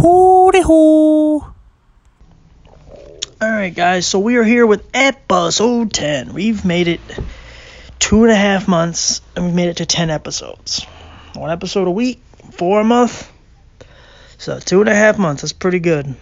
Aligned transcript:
Hooty 0.00 0.62
hoo. 0.62 1.44
Alright, 3.42 3.74
guys, 3.74 4.06
so 4.06 4.20
we 4.20 4.36
are 4.36 4.44
here 4.44 4.64
with 4.64 4.88
episode 4.94 5.92
10. 5.92 6.34
We've 6.34 6.64
made 6.64 6.86
it 6.86 7.00
two 7.98 8.22
and 8.22 8.30
a 8.30 8.36
half 8.36 8.68
months 8.68 9.20
and 9.34 9.46
we've 9.46 9.54
made 9.54 9.70
it 9.70 9.78
to 9.78 9.86
10 9.86 10.10
episodes. 10.10 10.84
One 11.34 11.50
episode 11.50 11.88
a 11.88 11.90
week, 11.90 12.22
four 12.52 12.80
a 12.80 12.84
month. 12.84 13.28
So, 14.38 14.60
two 14.60 14.78
and 14.78 14.88
a 14.88 14.94
half 14.94 15.18
months, 15.18 15.42
that's 15.42 15.52
pretty 15.52 15.80
good. 15.80 16.14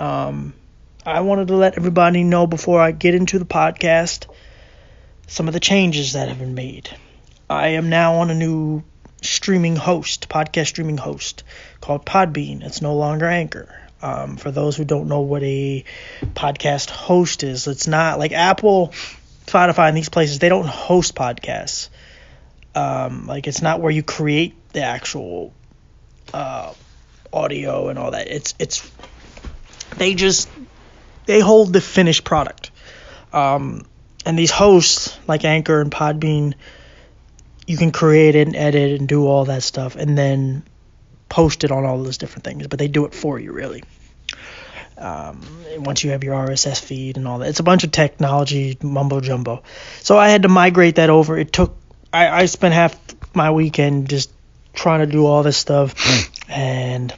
Um, 0.00 0.52
I 1.06 1.20
wanted 1.20 1.46
to 1.48 1.54
let 1.54 1.76
everybody 1.76 2.24
know 2.24 2.48
before 2.48 2.80
I 2.80 2.90
get 2.90 3.14
into 3.14 3.38
the 3.38 3.44
podcast 3.44 4.26
some 5.28 5.46
of 5.46 5.54
the 5.54 5.60
changes 5.60 6.14
that 6.14 6.26
have 6.26 6.40
been 6.40 6.56
made. 6.56 6.90
I 7.48 7.68
am 7.68 7.88
now 7.88 8.16
on 8.16 8.30
a 8.30 8.34
new 8.34 8.82
streaming 9.22 9.76
host, 9.76 10.28
podcast 10.28 10.68
streaming 10.68 10.98
host 10.98 11.44
called 11.80 12.04
Podbean. 12.04 12.62
It's 12.62 12.82
no 12.82 12.94
longer 12.94 13.26
Anchor. 13.26 13.68
Um, 14.02 14.36
for 14.36 14.50
those 14.50 14.76
who 14.76 14.84
don't 14.84 15.08
know 15.08 15.20
what 15.20 15.42
a 15.44 15.84
podcast 16.34 16.90
host 16.90 17.44
is, 17.44 17.68
it's 17.68 17.86
not 17.86 18.18
like 18.18 18.32
Apple, 18.32 18.88
Spotify, 19.46 19.88
and 19.88 19.96
these 19.96 20.08
places. 20.08 20.40
They 20.40 20.48
don't 20.48 20.66
host 20.66 21.14
podcasts. 21.14 21.88
Um, 22.74 23.26
like 23.26 23.46
it's 23.46 23.62
not 23.62 23.80
where 23.80 23.92
you 23.92 24.02
create 24.02 24.54
the 24.72 24.82
actual 24.82 25.52
uh, 26.34 26.72
audio 27.32 27.88
and 27.88 27.98
all 27.98 28.10
that. 28.10 28.28
It's 28.28 28.54
it's 28.58 28.90
they 29.96 30.14
just 30.14 30.48
they 31.26 31.40
hold 31.40 31.72
the 31.72 31.80
finished 31.80 32.24
product. 32.24 32.70
Um, 33.32 33.86
and 34.24 34.38
these 34.38 34.50
hosts 34.50 35.16
like 35.26 35.44
Anchor 35.44 35.80
and 35.80 35.90
Podbean, 35.90 36.54
you 37.66 37.76
can 37.76 37.92
create 37.92 38.34
it 38.34 38.46
and 38.46 38.56
edit 38.56 38.98
and 38.98 39.08
do 39.08 39.26
all 39.26 39.46
that 39.46 39.62
stuff, 39.62 39.96
and 39.96 40.16
then 40.16 40.64
post 41.28 41.64
it 41.64 41.70
on 41.70 41.84
all 41.84 42.02
those 42.02 42.18
different 42.18 42.44
things, 42.44 42.66
but 42.66 42.78
they 42.78 42.88
do 42.88 43.06
it 43.06 43.14
for 43.14 43.38
you, 43.38 43.52
really. 43.52 43.82
Um, 44.98 45.40
once 45.78 46.04
you 46.04 46.10
have 46.10 46.22
your 46.22 46.34
RSS 46.34 46.80
feed 46.80 47.16
and 47.16 47.26
all 47.26 47.38
that, 47.38 47.48
it's 47.48 47.60
a 47.60 47.64
bunch 47.64 47.84
of 47.84 47.90
technology 47.90 48.76
mumbo 48.82 49.20
jumbo. 49.20 49.62
So 50.00 50.18
I 50.18 50.28
had 50.28 50.42
to 50.42 50.48
migrate 50.48 50.96
that 50.96 51.10
over. 51.10 51.36
It 51.38 51.52
took 51.52 51.76
I, 52.12 52.42
I 52.42 52.46
spent 52.46 52.74
half 52.74 52.98
my 53.34 53.50
weekend 53.50 54.08
just 54.08 54.30
trying 54.74 55.00
to 55.00 55.06
do 55.06 55.26
all 55.26 55.42
this 55.42 55.56
stuff 55.56 55.94
and 56.48 57.12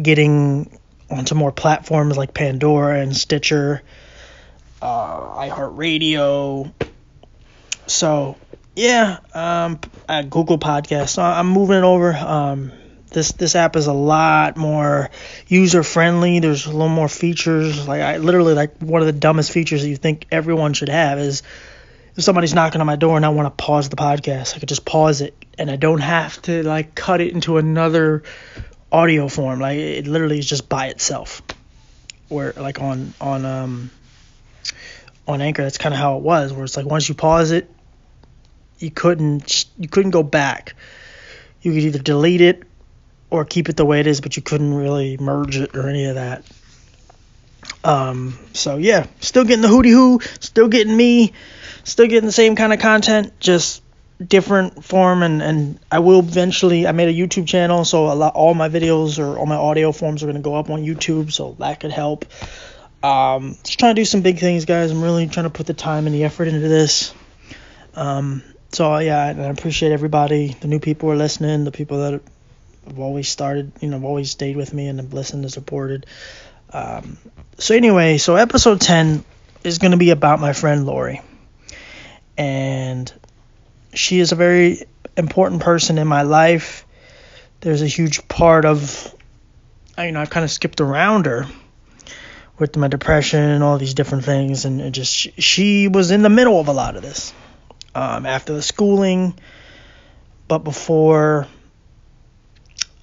getting 0.00 0.78
onto 1.10 1.34
more 1.34 1.52
platforms 1.52 2.16
like 2.16 2.32
Pandora 2.32 3.00
and 3.00 3.16
Stitcher, 3.16 3.82
uh, 4.80 5.48
iHeartRadio. 5.48 6.72
So 7.86 8.36
yeah, 8.74 9.18
um, 9.32 9.78
at 10.08 10.30
Google 10.30 10.58
Podcasts. 10.58 11.10
So 11.10 11.22
I'm 11.22 11.48
moving 11.48 11.78
it 11.78 11.84
over. 11.84 12.12
Um, 12.12 12.72
this 13.10 13.32
this 13.32 13.54
app 13.54 13.76
is 13.76 13.86
a 13.86 13.92
lot 13.92 14.56
more 14.56 15.10
user 15.46 15.82
friendly. 15.82 16.40
There's 16.40 16.66
a 16.66 16.72
little 16.72 16.88
more 16.88 17.08
features. 17.08 17.88
Like 17.88 18.02
I 18.02 18.18
literally 18.18 18.54
like 18.54 18.78
one 18.78 19.00
of 19.00 19.06
the 19.06 19.12
dumbest 19.12 19.52
features 19.52 19.82
that 19.82 19.88
you 19.88 19.96
think 19.96 20.26
everyone 20.30 20.74
should 20.74 20.88
have 20.88 21.18
is 21.18 21.42
if 22.16 22.22
somebody's 22.22 22.54
knocking 22.54 22.80
on 22.80 22.86
my 22.86 22.96
door 22.96 23.16
and 23.16 23.24
I 23.24 23.30
want 23.30 23.46
to 23.46 23.64
pause 23.64 23.88
the 23.88 23.96
podcast, 23.96 24.54
I 24.54 24.58
could 24.58 24.68
just 24.68 24.84
pause 24.84 25.20
it 25.20 25.34
and 25.58 25.70
I 25.70 25.76
don't 25.76 26.00
have 26.00 26.40
to 26.42 26.62
like 26.62 26.94
cut 26.94 27.20
it 27.20 27.32
into 27.32 27.56
another 27.56 28.22
audio 28.92 29.28
form. 29.28 29.60
Like 29.60 29.78
it 29.78 30.06
literally 30.06 30.38
is 30.38 30.46
just 30.46 30.68
by 30.68 30.88
itself. 30.88 31.42
Where 32.28 32.52
like 32.52 32.80
on 32.80 33.14
on 33.20 33.44
um 33.44 33.90
on 35.26 35.40
Anchor, 35.40 35.62
that's 35.62 35.78
kind 35.78 35.94
of 35.94 36.00
how 36.00 36.16
it 36.16 36.22
was. 36.22 36.52
Where 36.52 36.64
it's 36.64 36.76
like 36.76 36.86
once 36.86 37.08
you 37.08 37.14
pause 37.14 37.52
it, 37.52 37.70
you 38.84 38.90
couldn't 38.90 39.66
you 39.78 39.88
couldn't 39.88 40.12
go 40.12 40.22
back. 40.22 40.74
You 41.62 41.72
could 41.72 41.82
either 41.82 41.98
delete 41.98 42.42
it 42.42 42.62
or 43.30 43.44
keep 43.44 43.68
it 43.68 43.76
the 43.76 43.84
way 43.84 44.00
it 44.00 44.06
is, 44.06 44.20
but 44.20 44.36
you 44.36 44.42
couldn't 44.42 44.74
really 44.74 45.16
merge 45.16 45.56
it 45.56 45.74
or 45.74 45.88
any 45.88 46.04
of 46.04 46.16
that. 46.16 46.44
Um, 47.82 48.38
so 48.52 48.76
yeah, 48.76 49.06
still 49.20 49.44
getting 49.44 49.62
the 49.62 49.68
hooty 49.68 49.90
hoo, 49.90 50.20
still 50.40 50.68
getting 50.68 50.96
me, 50.96 51.32
still 51.82 52.06
getting 52.06 52.26
the 52.26 52.32
same 52.32 52.54
kind 52.56 52.72
of 52.72 52.78
content, 52.78 53.32
just 53.40 53.82
different 54.24 54.84
form 54.84 55.22
and 55.22 55.42
and 55.42 55.80
I 55.90 55.98
will 55.98 56.20
eventually 56.20 56.86
I 56.86 56.92
made 56.92 57.08
a 57.08 57.12
YouTube 57.12 57.48
channel 57.48 57.84
so 57.84 58.12
a 58.12 58.14
lot 58.14 58.34
all 58.34 58.54
my 58.54 58.68
videos 58.68 59.18
or 59.18 59.36
all 59.36 59.44
my 59.44 59.56
audio 59.56 59.90
forms 59.90 60.22
are 60.22 60.26
going 60.26 60.36
to 60.36 60.42
go 60.42 60.54
up 60.54 60.70
on 60.70 60.84
YouTube 60.84 61.32
so 61.32 61.56
that 61.58 61.80
could 61.80 61.90
help 61.90 62.24
um 63.02 63.56
just 63.64 63.80
trying 63.80 63.96
to 63.96 64.00
do 64.00 64.04
some 64.04 64.22
big 64.22 64.38
things 64.38 64.66
guys 64.66 64.92
I'm 64.92 65.02
really 65.02 65.26
trying 65.26 65.44
to 65.44 65.50
put 65.50 65.66
the 65.66 65.74
time 65.74 66.06
and 66.06 66.14
the 66.14 66.22
effort 66.22 66.46
into 66.46 66.60
this 66.60 67.12
um 67.96 68.44
so 68.74 68.98
yeah 68.98 69.26
and 69.28 69.40
I 69.40 69.46
appreciate 69.46 69.92
everybody 69.92 70.56
the 70.60 70.68
new 70.68 70.80
people 70.80 71.08
who 71.08 71.14
are 71.14 71.18
listening 71.18 71.64
the 71.64 71.70
people 71.70 71.98
that 71.98 72.20
have 72.86 72.98
always 72.98 73.28
started 73.28 73.72
you 73.80 73.88
know 73.88 73.96
have 73.96 74.04
always 74.04 74.30
stayed 74.30 74.56
with 74.56 74.74
me 74.74 74.88
and 74.88 74.98
have 75.00 75.12
listened 75.12 75.44
and 75.44 75.52
supported. 75.52 76.06
Um 76.72 77.18
so 77.58 77.74
anyway 77.74 78.18
so 78.18 78.36
episode 78.36 78.80
10 78.80 79.24
is 79.64 79.78
going 79.78 79.92
to 79.92 79.96
be 79.96 80.10
about 80.10 80.40
my 80.40 80.52
friend 80.52 80.86
Lori. 80.86 81.22
And 82.36 83.12
she 83.94 84.20
is 84.20 84.32
a 84.32 84.36
very 84.36 84.84
important 85.16 85.62
person 85.62 85.98
in 85.98 86.06
my 86.06 86.22
life. 86.22 86.84
There's 87.60 87.80
a 87.80 87.86
huge 87.86 88.28
part 88.28 88.64
of, 88.64 89.14
you 89.96 90.12
know, 90.12 90.20
I've 90.20 90.30
kind 90.30 90.44
of 90.44 90.50
skipped 90.50 90.80
around 90.80 91.26
her 91.26 91.46
with 92.58 92.76
my 92.76 92.88
depression 92.88 93.40
and 93.40 93.62
all 93.62 93.78
these 93.78 93.94
different 93.94 94.24
things, 94.24 94.64
and 94.64 94.92
just 94.92 95.40
she 95.40 95.88
was 95.88 96.10
in 96.10 96.22
the 96.22 96.28
middle 96.28 96.60
of 96.60 96.68
a 96.68 96.72
lot 96.72 96.96
of 96.96 97.02
this 97.02 97.32
um, 97.94 98.26
after 98.26 98.54
the 98.54 98.62
schooling, 98.62 99.38
but 100.48 100.58
before 100.58 101.46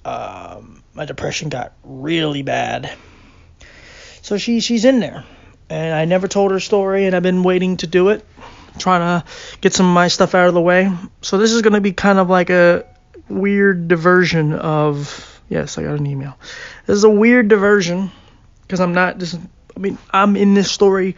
um, 0.04 0.82
my 0.94 1.04
depression 1.04 1.48
got 1.48 1.72
really 1.84 2.42
bad. 2.42 2.92
So 4.22 4.38
she 4.38 4.60
she's 4.60 4.84
in 4.84 5.00
there, 5.00 5.24
and 5.68 5.94
I 5.94 6.04
never 6.04 6.28
told 6.28 6.52
her 6.52 6.60
story, 6.60 7.06
and 7.06 7.16
I've 7.16 7.22
been 7.22 7.42
waiting 7.42 7.76
to 7.78 7.86
do 7.86 8.10
it 8.10 8.24
trying 8.78 9.00
to 9.00 9.26
get 9.60 9.74
some 9.74 9.86
of 9.86 9.94
my 9.94 10.08
stuff 10.08 10.34
out 10.34 10.48
of 10.48 10.54
the 10.54 10.60
way. 10.60 10.90
So 11.20 11.38
this 11.38 11.52
is 11.52 11.62
to 11.62 11.80
be 11.80 11.92
kind 11.92 12.18
of 12.18 12.30
like 12.30 12.50
a 12.50 12.86
weird 13.28 13.88
diversion 13.88 14.52
of 14.52 15.40
yes, 15.48 15.78
I 15.78 15.82
got 15.82 15.98
an 15.98 16.06
email. 16.06 16.38
This 16.86 16.96
is 16.96 17.04
a 17.04 17.10
weird 17.10 17.48
diversion 17.48 18.10
because 18.62 18.80
I'm 18.80 18.94
not 18.94 19.18
just 19.18 19.38
I 19.76 19.80
mean, 19.80 19.98
I'm 20.10 20.36
in 20.36 20.54
this 20.54 20.70
story, 20.70 21.16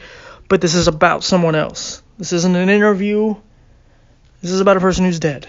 but 0.48 0.60
this 0.60 0.74
is 0.74 0.88
about 0.88 1.24
someone 1.24 1.54
else. 1.54 2.02
This 2.18 2.32
isn't 2.32 2.56
an 2.56 2.68
interview. 2.68 3.34
This 4.44 4.52
is 4.52 4.60
about 4.60 4.76
a 4.76 4.80
person 4.80 5.06
who's 5.06 5.20
dead. 5.20 5.46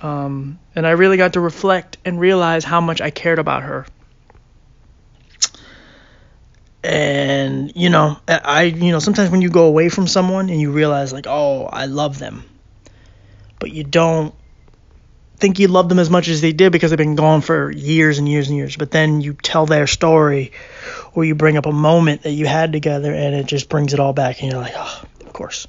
Um, 0.00 0.58
and 0.74 0.86
I 0.86 0.92
really 0.92 1.18
got 1.18 1.34
to 1.34 1.40
reflect 1.40 1.98
and 2.02 2.18
realize 2.18 2.64
how 2.64 2.80
much 2.80 3.02
I 3.02 3.10
cared 3.10 3.38
about 3.38 3.62
her. 3.62 3.86
And 6.82 7.72
you 7.76 7.90
know 7.90 8.16
i 8.28 8.62
you 8.62 8.92
know 8.92 9.00
sometimes 9.00 9.30
when 9.30 9.42
you 9.42 9.50
go 9.50 9.66
away 9.66 9.88
from 9.88 10.06
someone 10.06 10.48
and 10.50 10.60
you 10.60 10.70
realize 10.70 11.12
like 11.12 11.26
oh 11.26 11.64
i 11.66 11.86
love 11.86 12.20
them 12.20 12.44
but 13.58 13.72
you 13.72 13.82
don't 13.82 14.32
think 15.36 15.58
you 15.58 15.66
love 15.66 15.88
them 15.88 15.98
as 15.98 16.08
much 16.08 16.28
as 16.28 16.40
they 16.40 16.52
did 16.52 16.70
because 16.70 16.92
they've 16.92 16.96
been 16.96 17.16
gone 17.16 17.40
for 17.40 17.70
years 17.70 18.18
and 18.18 18.28
years 18.28 18.48
and 18.48 18.56
years. 18.56 18.76
But 18.76 18.90
then 18.90 19.20
you 19.20 19.34
tell 19.34 19.66
their 19.66 19.86
story 19.86 20.52
or 21.12 21.24
you 21.24 21.34
bring 21.34 21.58
up 21.58 21.66
a 21.66 21.72
moment 21.72 22.22
that 22.22 22.32
you 22.32 22.46
had 22.46 22.72
together 22.72 23.12
and 23.12 23.34
it 23.34 23.46
just 23.46 23.68
brings 23.68 23.92
it 23.92 24.00
all 24.00 24.14
back 24.14 24.42
and 24.42 24.52
you're 24.52 24.60
like 24.60 24.74
oh 24.74 25.02
of 25.20 25.32
course 25.32 25.66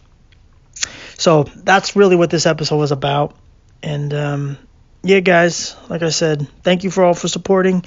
so 1.18 1.44
that's 1.44 1.96
really 1.96 2.16
what 2.16 2.30
this 2.30 2.46
episode 2.46 2.78
was 2.78 2.92
about 2.92 3.36
and 3.84 4.14
um, 4.14 4.58
yeah 5.04 5.20
guys 5.20 5.76
like 5.90 6.02
i 6.02 6.10
said 6.10 6.48
thank 6.64 6.84
you 6.84 6.92
for 6.92 7.04
all 7.04 7.14
for 7.14 7.28
supporting 7.28 7.84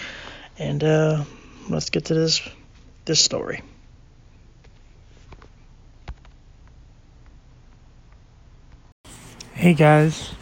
and 0.59 0.85
uh, 0.85 1.25
let's 1.71 1.89
get 1.91 2.05
to 2.07 2.15
this 2.15 2.47
this 3.07 3.19
story. 3.19 3.63
Hey 9.55 9.75
guys, 9.75 10.33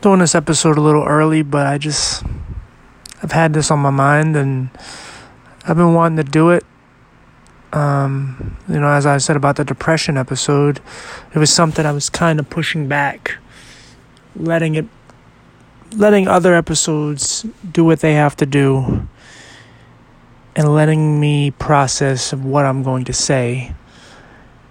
doing 0.00 0.20
this 0.20 0.34
episode 0.34 0.78
a 0.78 0.80
little 0.80 1.04
early, 1.04 1.42
but 1.42 1.66
I 1.66 1.78
just 1.78 2.24
I've 3.22 3.32
had 3.32 3.52
this 3.52 3.70
on 3.70 3.80
my 3.80 3.90
mind 3.90 4.36
and 4.36 4.70
I've 5.66 5.76
been 5.76 5.94
wanting 5.94 6.16
to 6.16 6.24
do 6.24 6.50
it. 6.50 6.64
Um, 8.04 8.56
you 8.68 8.78
know, 8.80 8.88
as 8.88 9.06
I 9.06 9.18
said 9.18 9.36
about 9.36 9.56
the 9.56 9.64
depression 9.64 10.16
episode, 10.16 10.80
it 11.34 11.38
was 11.38 11.52
something 11.52 11.86
I 11.86 11.92
was 11.92 12.10
kind 12.10 12.38
of 12.38 12.48
pushing 12.50 12.88
back, 12.88 13.36
letting 14.36 14.74
it, 14.74 14.86
letting 15.96 16.28
other 16.28 16.54
episodes 16.54 17.46
do 17.70 17.84
what 17.84 18.00
they 18.00 18.14
have 18.14 18.36
to 18.36 18.46
do 18.46 19.08
and 20.56 20.74
letting 20.74 21.18
me 21.18 21.50
process 21.50 22.32
what 22.32 22.64
I'm 22.64 22.82
going 22.82 23.04
to 23.06 23.12
say. 23.12 23.74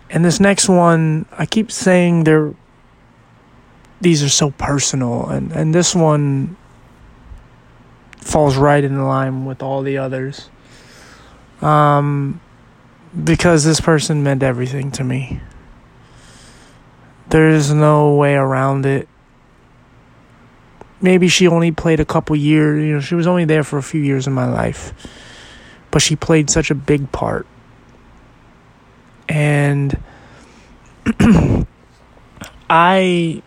And 0.09 0.23
this 0.23 0.39
next 0.39 0.69
one, 0.69 1.25
I 1.31 1.45
keep 1.45 1.71
saying 1.71 2.23
they're 2.23 2.53
these 3.99 4.21
are 4.21 4.29
so 4.29 4.51
personal 4.51 5.27
and, 5.29 5.53
and 5.53 5.73
this 5.73 5.95
one 5.95 6.57
falls 8.17 8.57
right 8.57 8.83
in 8.83 9.01
line 9.05 9.45
with 9.45 9.63
all 9.63 9.81
the 9.81 9.97
others. 9.97 10.49
Um 11.61 12.41
because 13.21 13.63
this 13.63 13.79
person 13.79 14.23
meant 14.23 14.43
everything 14.43 14.91
to 14.91 15.03
me. 15.03 15.39
There's 17.29 17.73
no 17.73 18.15
way 18.15 18.35
around 18.35 18.85
it. 18.85 19.07
maybe 21.01 21.27
she 21.27 21.47
only 21.47 21.71
played 21.71 21.99
a 21.99 22.05
couple 22.05 22.35
years, 22.35 22.81
you 22.81 22.93
know, 22.93 22.99
she 23.01 23.13
was 23.15 23.27
only 23.27 23.43
there 23.43 23.63
for 23.63 23.77
a 23.77 23.83
few 23.83 24.01
years 24.01 24.25
in 24.25 24.33
my 24.33 24.49
life. 24.49 24.93
But 25.91 26.01
she 26.01 26.15
played 26.15 26.49
such 26.49 26.71
a 26.71 26.75
big 26.75 27.11
part. 27.11 27.45
And 29.27 30.01
I 32.69 33.43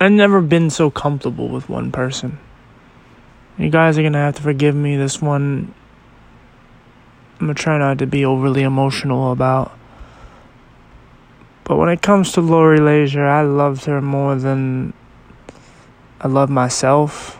I've 0.00 0.12
never 0.12 0.40
been 0.40 0.70
so 0.70 0.90
comfortable 0.90 1.48
with 1.48 1.68
one 1.68 1.92
person. 1.92 2.38
You 3.58 3.68
guys 3.68 3.98
are 3.98 4.02
gonna 4.02 4.18
have 4.18 4.36
to 4.36 4.42
forgive 4.42 4.74
me. 4.74 4.96
This 4.96 5.20
one, 5.20 5.74
I'm 7.40 7.46
gonna 7.46 7.54
try 7.54 7.78
not 7.78 7.98
to 7.98 8.06
be 8.06 8.24
overly 8.24 8.62
emotional 8.62 9.32
about. 9.32 9.72
But 11.64 11.76
when 11.76 11.88
it 11.88 12.02
comes 12.02 12.32
to 12.32 12.42
Lori 12.42 12.80
Laser, 12.80 13.24
I 13.24 13.42
loved 13.42 13.86
her 13.86 14.02
more 14.02 14.34
than 14.34 14.92
I 16.20 16.28
love 16.28 16.50
myself. 16.50 17.38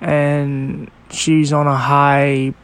And 0.00 0.90
she's 1.10 1.52
on 1.52 1.66
a 1.66 1.76
high 1.76 2.54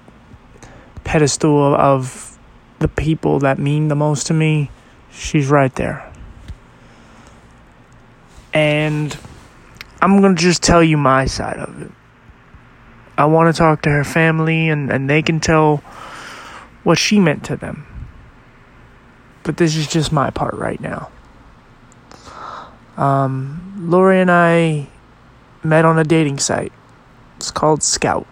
pedestal 1.05 1.75
of 1.75 2.38
the 2.79 2.88
people 2.88 3.41
that 3.41 3.59
mean 3.59 3.88
the 3.88 3.97
most 3.97 4.29
to 4.29 4.35
me. 4.35 4.71
She's 5.11 5.49
right 5.49 5.75
there. 5.75 6.11
And 8.55 9.19
I'm 10.00 10.21
going 10.21 10.35
to 10.35 10.41
just 10.41 10.62
tell 10.62 10.83
you 10.83 10.97
my 10.97 11.27
side 11.27 11.59
of 11.59 11.83
it. 11.83 11.93
I 13.19 13.25
want 13.25 13.55
to 13.55 13.59
talk 13.59 13.83
to 13.83 13.91
her 13.91 14.05
family 14.05 14.69
and, 14.69 14.91
and 14.91 15.09
they 15.09 15.23
can 15.23 15.41
tell 15.41 15.79
what 16.85 16.99
she 16.99 17.19
meant 17.19 17.45
to 17.45 17.57
them. 17.57 17.87
But 19.43 19.57
this 19.57 19.77
is 19.77 19.87
just 19.87 20.13
my 20.13 20.31
part 20.31 20.55
right 20.55 20.81
now. 20.81 21.11
Um, 22.97 23.75
Lori 23.79 24.21
and 24.21 24.31
I 24.31 24.89
met 25.63 25.85
on 25.85 25.99
a 25.99 26.05
dating 26.05 26.39
site. 26.39 26.73
It's 27.37 27.51
called 27.51 27.81
Skout. 27.81 28.27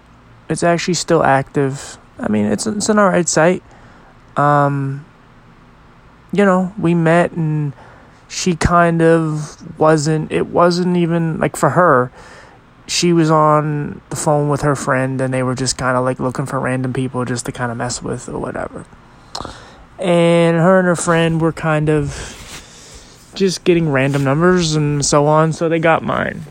It's 0.49 0.63
actually 0.63 0.95
still 0.95 1.23
active. 1.23 1.99
I 2.19 2.29
mean, 2.29 2.47
it's 2.47 2.67
it's 2.67 2.89
an 2.89 2.99
alright 2.99 3.29
site. 3.29 3.63
Um, 4.37 5.05
you 6.33 6.45
know, 6.45 6.73
we 6.79 6.95
met 6.95 7.33
and 7.33 7.73
she 8.29 8.57
kind 8.57 9.03
of 9.03 9.79
wasn't 9.79 10.33
it 10.33 10.47
wasn't 10.47 10.97
even 10.97 11.39
like 11.39 11.57
for 11.57 11.71
her 11.71 12.11
she 12.87 13.13
was 13.13 13.31
on 13.31 14.01
the 14.11 14.17
phone 14.17 14.49
with 14.49 14.61
her 14.63 14.77
friend 14.77 15.21
and 15.21 15.33
they 15.33 15.43
were 15.43 15.55
just 15.55 15.79
kind 15.79 15.97
of 15.97 16.05
like 16.05 16.21
looking 16.21 16.47
for 16.47 16.61
random 16.61 16.93
people 16.93 17.25
just 17.25 17.47
to 17.47 17.53
kind 17.53 17.73
of 17.73 17.79
mess 17.79 18.03
with 18.03 18.29
or 18.29 18.39
whatever. 18.39 18.85
And 19.99 20.57
her 20.57 20.79
and 20.79 20.87
her 20.87 20.97
friend 20.97 21.41
were 21.41 21.53
kind 21.53 21.89
of 21.89 22.11
just 23.35 23.65
getting 23.65 23.91
random 23.91 24.23
numbers 24.23 24.77
and 24.77 25.05
so 25.05 25.27
on 25.27 25.53
so 25.53 25.69
they 25.69 25.79
got 25.79 26.03
mine. 26.03 26.43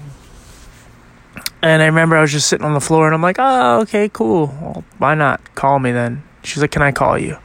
And 1.61 1.81
i 1.81 1.85
remember 1.85 2.17
i 2.17 2.21
was 2.21 2.31
just 2.31 2.47
sitting 2.47 2.65
on 2.65 2.73
the 2.73 2.81
floor 2.81 3.05
and 3.05 3.15
i'm 3.15 3.21
like 3.21 3.37
oh 3.39 3.81
okay 3.81 4.09
cool. 4.09 4.47
Well, 4.61 4.83
why 4.97 5.15
not? 5.15 5.55
Call 5.55 5.79
me 5.79 5.91
then. 5.91 6.23
She's 6.43 6.61
like 6.61 6.71
can 6.71 6.81
i 6.81 6.91
call 6.91 7.17
you? 7.17 7.37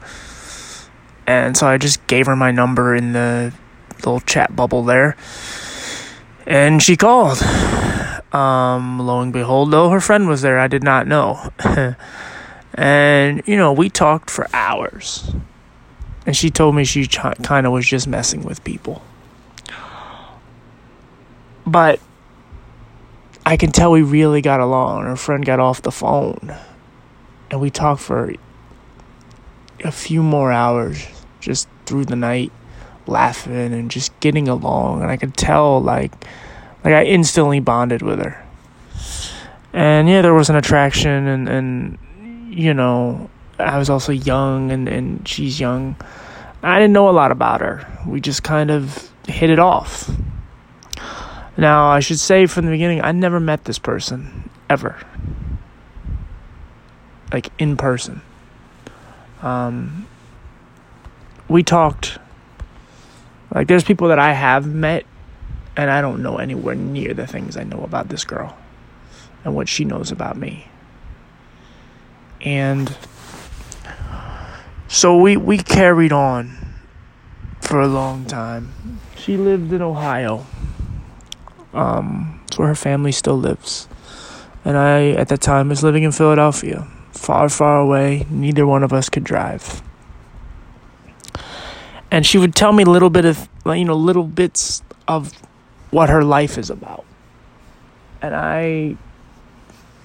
And 1.27 1.55
so 1.55 1.67
i 1.67 1.77
just 1.77 2.05
gave 2.07 2.25
her 2.25 2.35
my 2.35 2.51
number 2.51 2.95
in 2.95 3.13
the 3.13 3.53
little 3.97 4.19
chat 4.21 4.55
bubble 4.55 4.83
there. 4.83 5.15
And 6.47 6.81
she 6.81 6.97
called. 6.97 7.39
Um, 8.31 8.99
lo 8.99 9.21
and 9.21 9.33
behold, 9.33 9.71
though, 9.71 9.89
her 9.89 9.99
friend 9.99 10.27
was 10.27 10.41
there. 10.41 10.59
I 10.59 10.67
did 10.67 10.83
not 10.83 11.07
know. 11.07 11.51
and, 12.73 13.41
you 13.45 13.57
know, 13.57 13.73
we 13.73 13.89
talked 13.89 14.29
for 14.29 14.47
hours. 14.53 15.31
And 16.25 16.35
she 16.35 16.49
told 16.51 16.75
me 16.75 16.83
she 16.83 17.07
ch- 17.07 17.19
kind 17.43 17.65
of 17.65 17.73
was 17.73 17.87
just 17.87 18.07
messing 18.07 18.43
with 18.43 18.63
people. 18.63 19.01
But 21.65 21.99
I 23.45 23.57
can 23.57 23.71
tell 23.71 23.91
we 23.91 24.03
really 24.03 24.41
got 24.41 24.59
along. 24.59 25.05
Her 25.05 25.15
friend 25.15 25.43
got 25.43 25.59
off 25.59 25.81
the 25.81 25.91
phone. 25.91 26.55
And 27.49 27.59
we 27.59 27.71
talked 27.71 28.01
for 28.01 28.33
a 29.83 29.91
few 29.91 30.21
more 30.21 30.51
hours 30.51 31.07
just 31.39 31.67
through 31.85 32.05
the 32.05 32.15
night 32.15 32.51
laughing 33.07 33.73
and 33.73 33.89
just 33.89 34.17
getting 34.19 34.47
along 34.47 35.01
and 35.01 35.09
I 35.09 35.17
could 35.17 35.35
tell 35.35 35.81
like 35.81 36.13
like 36.83 36.93
I 36.93 37.03
instantly 37.03 37.59
bonded 37.59 38.01
with 38.01 38.19
her. 38.19 38.45
And 39.73 40.09
yeah, 40.09 40.21
there 40.21 40.33
was 40.33 40.49
an 40.49 40.55
attraction 40.55 41.27
and 41.27 41.49
and 41.49 41.97
you 42.49 42.73
know, 42.73 43.29
I 43.57 43.77
was 43.77 43.89
also 43.89 44.11
young 44.11 44.71
and 44.71 44.87
and 44.87 45.27
she's 45.27 45.59
young. 45.59 45.95
I 46.61 46.79
didn't 46.79 46.93
know 46.93 47.09
a 47.09 47.11
lot 47.11 47.31
about 47.31 47.61
her. 47.61 47.87
We 48.05 48.19
just 48.19 48.43
kind 48.43 48.71
of 48.71 49.11
hit 49.27 49.49
it 49.49 49.59
off. 49.59 50.09
Now, 51.55 51.89
I 51.89 51.99
should 51.99 52.19
say 52.19 52.45
from 52.45 52.65
the 52.65 52.71
beginning, 52.71 53.01
I 53.01 53.11
never 53.11 53.39
met 53.39 53.65
this 53.65 53.79
person 53.79 54.49
ever. 54.69 54.97
Like 57.31 57.49
in 57.59 57.77
person. 57.77 58.21
Um, 59.41 60.07
we 61.47 61.63
talked 61.63 62.17
like 63.53 63.67
there's 63.67 63.83
people 63.83 64.09
that 64.09 64.19
I 64.19 64.33
have 64.33 64.67
met 64.67 65.05
and 65.79 65.89
I 65.89 66.01
don't 66.01 66.21
know 66.21 66.39
anywhere 66.39 66.75
near 66.75 67.13
the 67.13 67.25
things 67.25 67.55
I 67.55 67.63
know 67.63 67.83
about 67.83 68.09
this 68.09 68.25
girl 68.25 68.57
and 69.45 69.55
what 69.55 69.69
she 69.69 69.85
knows 69.85 70.11
about 70.11 70.35
me. 70.35 70.67
And 72.41 72.97
so 74.89 75.17
we 75.17 75.37
we 75.37 75.57
carried 75.57 76.11
on 76.11 76.57
for 77.61 77.79
a 77.79 77.87
long 77.87 78.25
time. 78.25 78.99
She 79.15 79.37
lived 79.37 79.71
in 79.71 79.81
Ohio. 79.81 80.45
Um, 81.73 82.41
where 82.57 82.67
her 82.67 82.75
family 82.75 83.13
still 83.13 83.37
lives. 83.37 83.87
And 84.65 84.75
I 84.75 85.11
at 85.11 85.29
that 85.29 85.39
time 85.39 85.69
was 85.69 85.81
living 85.81 86.03
in 86.03 86.11
Philadelphia, 86.11 86.87
far 87.11 87.47
far 87.47 87.79
away. 87.79 88.25
Neither 88.29 88.67
one 88.67 88.83
of 88.83 88.91
us 88.91 89.07
could 89.07 89.23
drive 89.23 89.81
and 92.11 92.25
she 92.25 92.37
would 92.37 92.55
tell 92.55 92.73
me 92.73 92.83
a 92.83 92.89
little 92.89 93.09
bit 93.09 93.23
of 93.23 93.47
you 93.65 93.85
know 93.85 93.95
little 93.95 94.23
bits 94.23 94.81
of 95.07 95.31
what 95.91 96.09
her 96.09 96.23
life 96.23 96.57
is 96.57 96.69
about. 96.69 97.05
And 98.21 98.35
i 98.35 98.97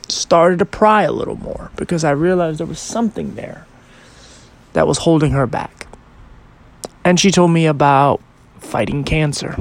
started 0.08 0.58
to 0.58 0.64
pry 0.66 1.02
a 1.02 1.10
little 1.10 1.36
more 1.36 1.70
because 1.76 2.04
i 2.04 2.10
realized 2.10 2.60
there 2.60 2.66
was 2.66 2.78
something 2.78 3.34
there 3.36 3.66
that 4.74 4.86
was 4.86 4.98
holding 4.98 5.32
her 5.32 5.46
back. 5.46 5.86
And 7.04 7.18
she 7.18 7.30
told 7.30 7.50
me 7.50 7.66
about 7.66 8.20
fighting 8.58 9.04
cancer. 9.04 9.54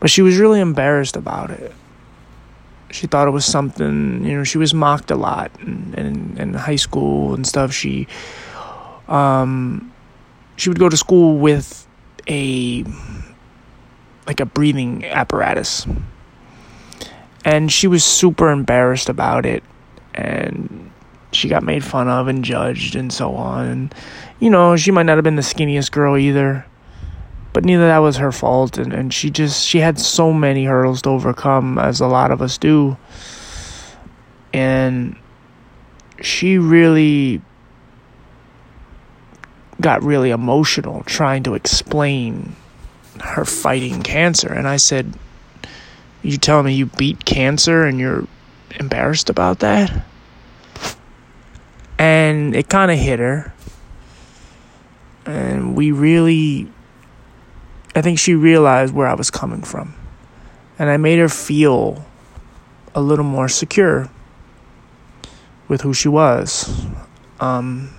But 0.00 0.10
she 0.10 0.22
was 0.22 0.36
really 0.36 0.60
embarrassed 0.60 1.16
about 1.16 1.50
it. 1.50 1.72
She 2.90 3.06
thought 3.06 3.28
it 3.28 3.32
was 3.32 3.44
something 3.44 4.24
you 4.24 4.36
know 4.36 4.44
she 4.44 4.58
was 4.58 4.74
mocked 4.74 5.10
a 5.10 5.16
lot 5.16 5.50
in, 5.60 5.94
in, 5.96 6.38
in 6.38 6.54
high 6.54 6.76
school 6.76 7.34
and 7.34 7.46
stuff. 7.46 7.72
She 7.72 8.06
um 9.08 9.92
she 10.56 10.68
would 10.68 10.78
go 10.78 10.88
to 10.88 10.96
school 10.96 11.38
with 11.38 11.86
a 12.28 12.84
like 14.26 14.40
a 14.40 14.46
breathing 14.46 15.04
apparatus. 15.04 15.86
And 17.44 17.72
she 17.72 17.86
was 17.86 18.04
super 18.04 18.50
embarrassed 18.50 19.08
about 19.08 19.46
it. 19.46 19.64
And 20.14 20.90
she 21.32 21.48
got 21.48 21.62
made 21.62 21.82
fun 21.82 22.08
of 22.08 22.28
and 22.28 22.44
judged 22.44 22.94
and 22.94 23.12
so 23.12 23.34
on. 23.34 23.66
And 23.66 23.94
you 24.38 24.50
know 24.50 24.76
she 24.76 24.90
might 24.90 25.06
not 25.06 25.16
have 25.16 25.24
been 25.24 25.36
the 25.36 25.42
skinniest 25.42 25.90
girl 25.90 26.16
either. 26.16 26.66
But 27.52 27.64
neither 27.64 27.86
that 27.86 27.98
was 27.98 28.16
her 28.16 28.32
fault. 28.32 28.78
And, 28.78 28.92
and 28.92 29.12
she 29.12 29.30
just 29.30 29.66
she 29.66 29.78
had 29.78 29.98
so 29.98 30.32
many 30.32 30.64
hurdles 30.64 31.02
to 31.02 31.10
overcome 31.10 31.78
as 31.78 32.00
a 32.00 32.06
lot 32.06 32.30
of 32.30 32.40
us 32.40 32.58
do. 32.58 32.96
And 34.52 35.16
she 36.20 36.58
really 36.58 37.40
got 39.80 40.02
really 40.02 40.30
emotional 40.30 41.02
trying 41.04 41.42
to 41.42 41.54
explain 41.54 42.54
her 43.20 43.44
fighting 43.44 44.02
cancer. 44.02 44.52
And 44.52 44.66
I 44.66 44.76
said, 44.76 45.14
You 46.22 46.36
telling 46.38 46.66
me 46.66 46.74
you 46.74 46.86
beat 46.86 47.24
cancer 47.24 47.84
and 47.84 47.98
you're 47.98 48.26
embarrassed 48.78 49.30
about 49.30 49.60
that? 49.60 50.04
And 51.98 52.56
it 52.56 52.68
kind 52.68 52.90
of 52.90 52.98
hit 52.98 53.18
her. 53.18 53.52
And 55.24 55.76
we 55.76 55.92
really, 55.92 56.68
I 57.94 58.02
think 58.02 58.18
she 58.18 58.34
realized 58.34 58.92
where 58.92 59.06
I 59.06 59.14
was 59.14 59.30
coming 59.30 59.62
from. 59.62 59.94
And 60.78 60.90
I 60.90 60.96
made 60.96 61.18
her 61.18 61.28
feel 61.28 62.04
a 62.94 63.00
little 63.00 63.24
more 63.24 63.48
secure 63.48 64.10
with 65.68 65.82
who 65.82 65.94
she 65.94 66.08
was. 66.08 66.84
Um, 67.40 67.90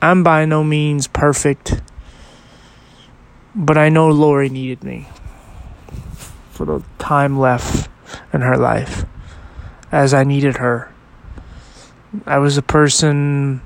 I'm 0.00 0.22
by 0.22 0.44
no 0.44 0.64
means 0.64 1.06
perfect, 1.06 1.80
but 3.54 3.76
I 3.76 3.88
know 3.88 4.08
Lori 4.08 4.48
needed 4.48 4.82
me 4.82 5.08
for 6.50 6.64
the 6.64 6.82
time 6.98 7.38
left 7.38 7.88
in 8.32 8.40
her 8.40 8.56
life 8.56 9.04
as 9.90 10.14
I 10.14 10.24
needed 10.24 10.56
her. 10.56 10.92
I 12.26 12.38
was 12.38 12.56
a 12.56 12.62
person 12.62 13.60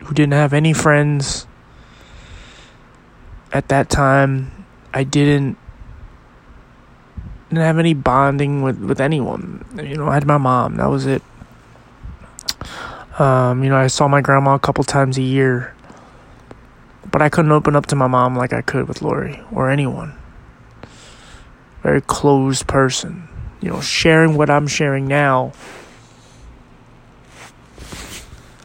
who 0.00 0.14
didn't 0.14 0.34
have 0.34 0.52
any 0.52 0.72
friends 0.72 1.46
at 3.52 3.68
that 3.68 3.88
time. 3.88 4.64
I 4.92 5.04
didn't 5.04 5.56
didn't 7.48 7.64
have 7.64 7.78
any 7.78 7.94
bonding 7.94 8.62
with 8.62 8.78
with 8.78 9.00
anyone. 9.00 9.64
You 9.76 9.96
know, 9.96 10.08
I 10.08 10.14
had 10.14 10.26
my 10.26 10.38
mom. 10.38 10.76
That 10.76 10.90
was 10.90 11.06
it. 11.06 11.22
Um, 13.18 13.64
you 13.64 13.70
know, 13.70 13.76
I 13.76 13.88
saw 13.88 14.06
my 14.06 14.20
grandma 14.20 14.54
a 14.54 14.58
couple 14.58 14.84
times 14.84 15.18
a 15.18 15.22
year, 15.22 15.74
but 17.10 17.22
I 17.22 17.28
couldn't 17.28 17.52
open 17.52 17.76
up 17.76 17.86
to 17.86 17.96
my 17.96 18.06
mom 18.06 18.36
like 18.36 18.52
I 18.52 18.62
could 18.62 18.88
with 18.88 19.02
Lori 19.02 19.40
or 19.52 19.70
anyone. 19.70 20.14
Very 21.82 22.00
closed 22.00 22.66
person. 22.66 23.28
You 23.60 23.70
know, 23.70 23.80
sharing 23.80 24.36
what 24.36 24.50
I'm 24.50 24.66
sharing 24.66 25.06
now. 25.06 25.52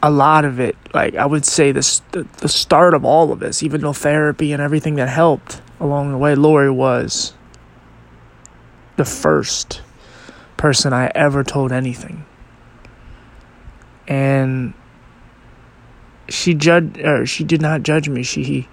A 0.01 0.11
lot 0.11 0.43
of 0.43 0.59
it, 0.59 0.75
like 0.93 1.15
I 1.15 1.25
would 1.25 1.45
say, 1.45 1.71
this 1.71 2.01
the 2.11 2.27
the 2.37 2.49
start 2.49 2.93
of 2.93 3.05
all 3.05 3.31
of 3.31 3.39
this, 3.39 3.63
even 3.63 3.81
though 3.81 3.93
therapy 3.93 4.51
and 4.51 4.61
everything 4.61 4.95
that 4.95 5.07
helped 5.07 5.61
along 5.79 6.11
the 6.11 6.17
way, 6.17 6.35
Lori 6.35 6.69
was 6.69 7.33
the 8.97 9.05
first 9.05 9.81
person 10.57 10.93
I 10.93 11.11
ever 11.15 11.43
told 11.43 11.71
anything 11.71 12.25
and 14.07 14.73
she 16.29 16.53
judged 16.53 16.99
or 16.99 17.25
she 17.25 17.43
did 17.43 17.61
not 17.61 17.83
judge 17.83 18.09
me. 18.09 18.23
She 18.23 18.67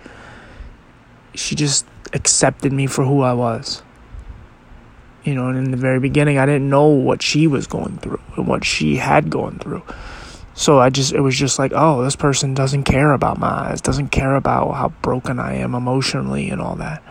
she 1.34 1.54
just 1.54 1.86
accepted 2.12 2.72
me 2.72 2.86
for 2.86 3.04
who 3.04 3.22
I 3.22 3.32
was. 3.32 3.82
You 5.24 5.34
know 5.34 5.48
and 5.48 5.58
in 5.58 5.70
the 5.70 5.76
very 5.76 6.00
beginning 6.00 6.38
I 6.38 6.46
didn't 6.46 6.68
know 6.68 6.86
what 6.86 7.22
she 7.22 7.46
was 7.46 7.66
going 7.66 7.98
through 7.98 8.20
and 8.36 8.46
what 8.46 8.64
she 8.64 8.96
had 8.96 9.30
gone 9.30 9.58
through. 9.58 9.82
So 10.54 10.78
I 10.78 10.90
just 10.90 11.12
it 11.12 11.20
was 11.20 11.36
just 11.36 11.58
like 11.58 11.72
oh 11.74 12.02
this 12.02 12.16
person 12.16 12.54
doesn't 12.54 12.84
care 12.84 13.12
about 13.12 13.38
my 13.38 13.48
eyes 13.48 13.80
doesn't 13.80 14.08
care 14.08 14.34
about 14.34 14.72
how 14.72 14.88
broken 15.02 15.38
I 15.38 15.54
am 15.54 15.74
emotionally 15.74 16.50
and 16.50 16.60
all 16.60 16.76
that. 16.76 17.02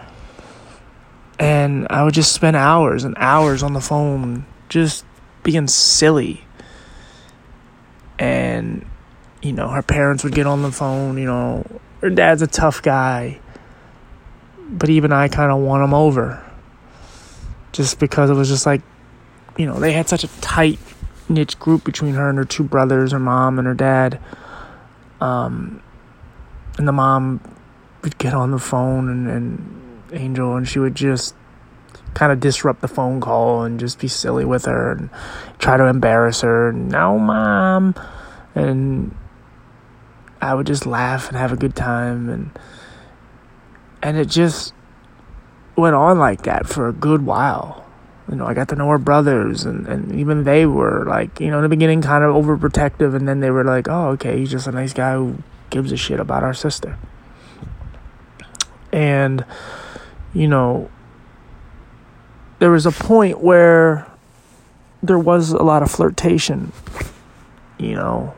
And 1.39 1.87
I 1.89 2.03
would 2.03 2.13
just 2.13 2.33
spend 2.33 2.57
hours 2.57 3.05
and 3.05 3.15
hours 3.17 3.63
on 3.63 3.73
the 3.73 3.79
phone 3.79 4.45
just 4.67 5.05
being 5.43 5.67
silly. 5.67 6.45
And 8.17 8.85
you 9.41 9.53
know 9.53 9.69
her 9.69 9.81
parents 9.81 10.23
would 10.23 10.33
get 10.33 10.47
on 10.47 10.61
the 10.61 10.71
phone 10.71 11.17
you 11.17 11.25
know 11.25 11.65
her 12.01 12.09
dad's 12.09 12.41
a 12.41 12.47
tough 12.47 12.81
guy 12.81 13.39
but 14.69 14.89
even 14.89 15.11
i 15.11 15.27
kind 15.27 15.51
of 15.51 15.59
won 15.59 15.81
him 15.81 15.93
over 15.93 16.43
just 17.71 17.99
because 17.99 18.29
it 18.29 18.33
was 18.33 18.49
just 18.49 18.65
like 18.65 18.81
you 19.57 19.65
know 19.65 19.79
they 19.79 19.91
had 19.91 20.07
such 20.07 20.23
a 20.23 20.27
tight 20.41 20.79
niche 21.27 21.57
group 21.59 21.83
between 21.83 22.15
her 22.15 22.29
and 22.29 22.37
her 22.37 22.45
two 22.45 22.63
brothers 22.63 23.11
her 23.11 23.19
mom 23.19 23.59
and 23.59 23.67
her 23.67 23.73
dad 23.73 24.19
um 25.21 25.81
and 26.77 26.87
the 26.87 26.91
mom 26.91 27.39
would 28.01 28.17
get 28.17 28.33
on 28.33 28.51
the 28.51 28.59
phone 28.59 29.09
and, 29.09 29.29
and 29.29 30.03
angel 30.11 30.55
and 30.55 30.67
she 30.67 30.79
would 30.79 30.95
just 30.95 31.35
kind 32.13 32.31
of 32.31 32.39
disrupt 32.39 32.81
the 32.81 32.87
phone 32.87 33.21
call 33.21 33.63
and 33.63 33.79
just 33.79 33.99
be 33.99 34.07
silly 34.07 34.45
with 34.45 34.65
her 34.65 34.93
and 34.93 35.09
try 35.59 35.77
to 35.77 35.85
embarrass 35.85 36.41
her. 36.41 36.71
No, 36.71 37.19
mom. 37.19 37.95
And 38.55 39.15
I 40.41 40.53
would 40.53 40.67
just 40.67 40.85
laugh 40.85 41.27
and 41.27 41.37
have 41.37 41.51
a 41.51 41.57
good 41.57 41.75
time 41.75 42.29
and 42.29 42.51
and 44.01 44.17
it 44.17 44.29
just 44.29 44.73
went 45.75 45.95
on 45.95 46.19
like 46.19 46.43
that 46.43 46.67
for 46.67 46.87
a 46.87 46.93
good 46.93 47.25
while. 47.25 47.85
You 48.29 48.35
know, 48.35 48.45
I 48.45 48.53
got 48.53 48.69
to 48.69 48.75
know 48.75 48.89
her 48.89 48.97
brothers 48.97 49.65
and, 49.65 49.87
and 49.87 50.15
even 50.15 50.43
they 50.43 50.65
were 50.65 51.03
like, 51.05 51.39
you 51.39 51.49
know, 51.49 51.57
in 51.57 51.63
the 51.63 51.69
beginning 51.69 52.01
kind 52.01 52.23
of 52.23 52.33
overprotective 52.33 53.15
and 53.15 53.27
then 53.27 53.39
they 53.39 53.49
were 53.49 53.63
like, 53.63 53.87
Oh, 53.89 54.09
okay, 54.09 54.37
he's 54.37 54.51
just 54.51 54.67
a 54.67 54.71
nice 54.71 54.93
guy 54.93 55.15
who 55.15 55.37
gives 55.69 55.91
a 55.91 55.97
shit 55.97 56.19
about 56.19 56.43
our 56.43 56.53
sister. 56.53 56.97
And, 58.91 59.45
you 60.33 60.47
know, 60.47 60.89
there 62.59 62.71
was 62.71 62.85
a 62.85 62.91
point 62.91 63.39
where 63.39 64.05
there 65.01 65.19
was 65.19 65.51
a 65.51 65.63
lot 65.63 65.81
of 65.81 65.91
flirtation, 65.91 66.71
you 67.77 67.95
know, 67.95 68.35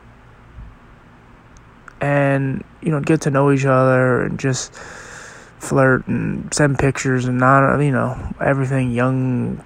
and 2.02 2.64
you 2.82 2.90
know 2.90 3.00
get 3.00 3.22
to 3.22 3.30
know 3.30 3.50
each 3.52 3.64
other 3.64 4.22
and 4.22 4.38
just 4.38 4.74
flirt 4.74 6.06
and 6.08 6.52
send 6.52 6.76
pictures 6.78 7.24
and 7.26 7.38
not 7.38 7.78
you 7.78 7.92
know 7.92 8.34
everything 8.40 8.90
young 8.90 9.64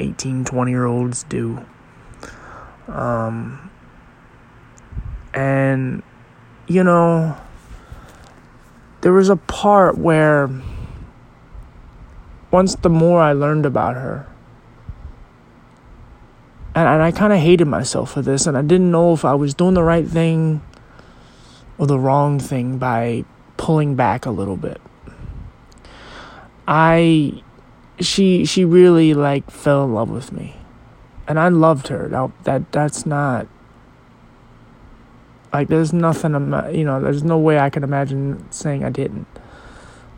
18 0.00 0.46
20 0.46 0.70
year 0.70 0.86
olds 0.86 1.22
do. 1.24 1.64
Um 2.88 3.70
and 5.34 6.02
you 6.66 6.82
know 6.82 7.36
there 9.02 9.12
was 9.12 9.28
a 9.28 9.36
part 9.36 9.98
where 9.98 10.50
once 12.50 12.74
the 12.76 12.88
more 12.88 13.20
I 13.20 13.32
learned 13.34 13.66
about 13.66 13.94
her, 13.94 14.26
and, 16.74 16.88
and 16.88 17.02
I 17.02 17.12
kind 17.12 17.32
of 17.32 17.38
hated 17.38 17.66
myself 17.66 18.12
for 18.12 18.22
this, 18.22 18.46
and 18.46 18.56
I 18.56 18.62
didn't 18.62 18.90
know 18.90 19.12
if 19.12 19.24
I 19.24 19.34
was 19.34 19.52
doing 19.52 19.74
the 19.74 19.82
right 19.82 20.08
thing 20.08 20.62
or 21.78 21.86
the 21.86 21.98
wrong 21.98 22.38
thing 22.38 22.78
by 22.78 23.24
pulling 23.56 23.94
back 23.94 24.26
a 24.26 24.30
little 24.30 24.56
bit. 24.56 24.80
I 26.66 27.42
she 28.00 28.44
she 28.44 28.64
really 28.64 29.14
like 29.14 29.50
fell 29.50 29.84
in 29.84 29.94
love 29.94 30.10
with 30.10 30.32
me. 30.32 30.56
And 31.26 31.38
I 31.38 31.48
loved 31.48 31.88
her. 31.88 32.08
Now 32.08 32.32
that 32.44 32.70
that's 32.72 33.06
not 33.06 33.46
like 35.52 35.68
there's 35.68 35.92
nothing 35.92 36.32
you 36.74 36.84
know, 36.84 37.00
there's 37.00 37.22
no 37.22 37.38
way 37.38 37.58
I 37.58 37.70
can 37.70 37.84
imagine 37.84 38.50
saying 38.50 38.84
I 38.84 38.90
didn't. 38.90 39.26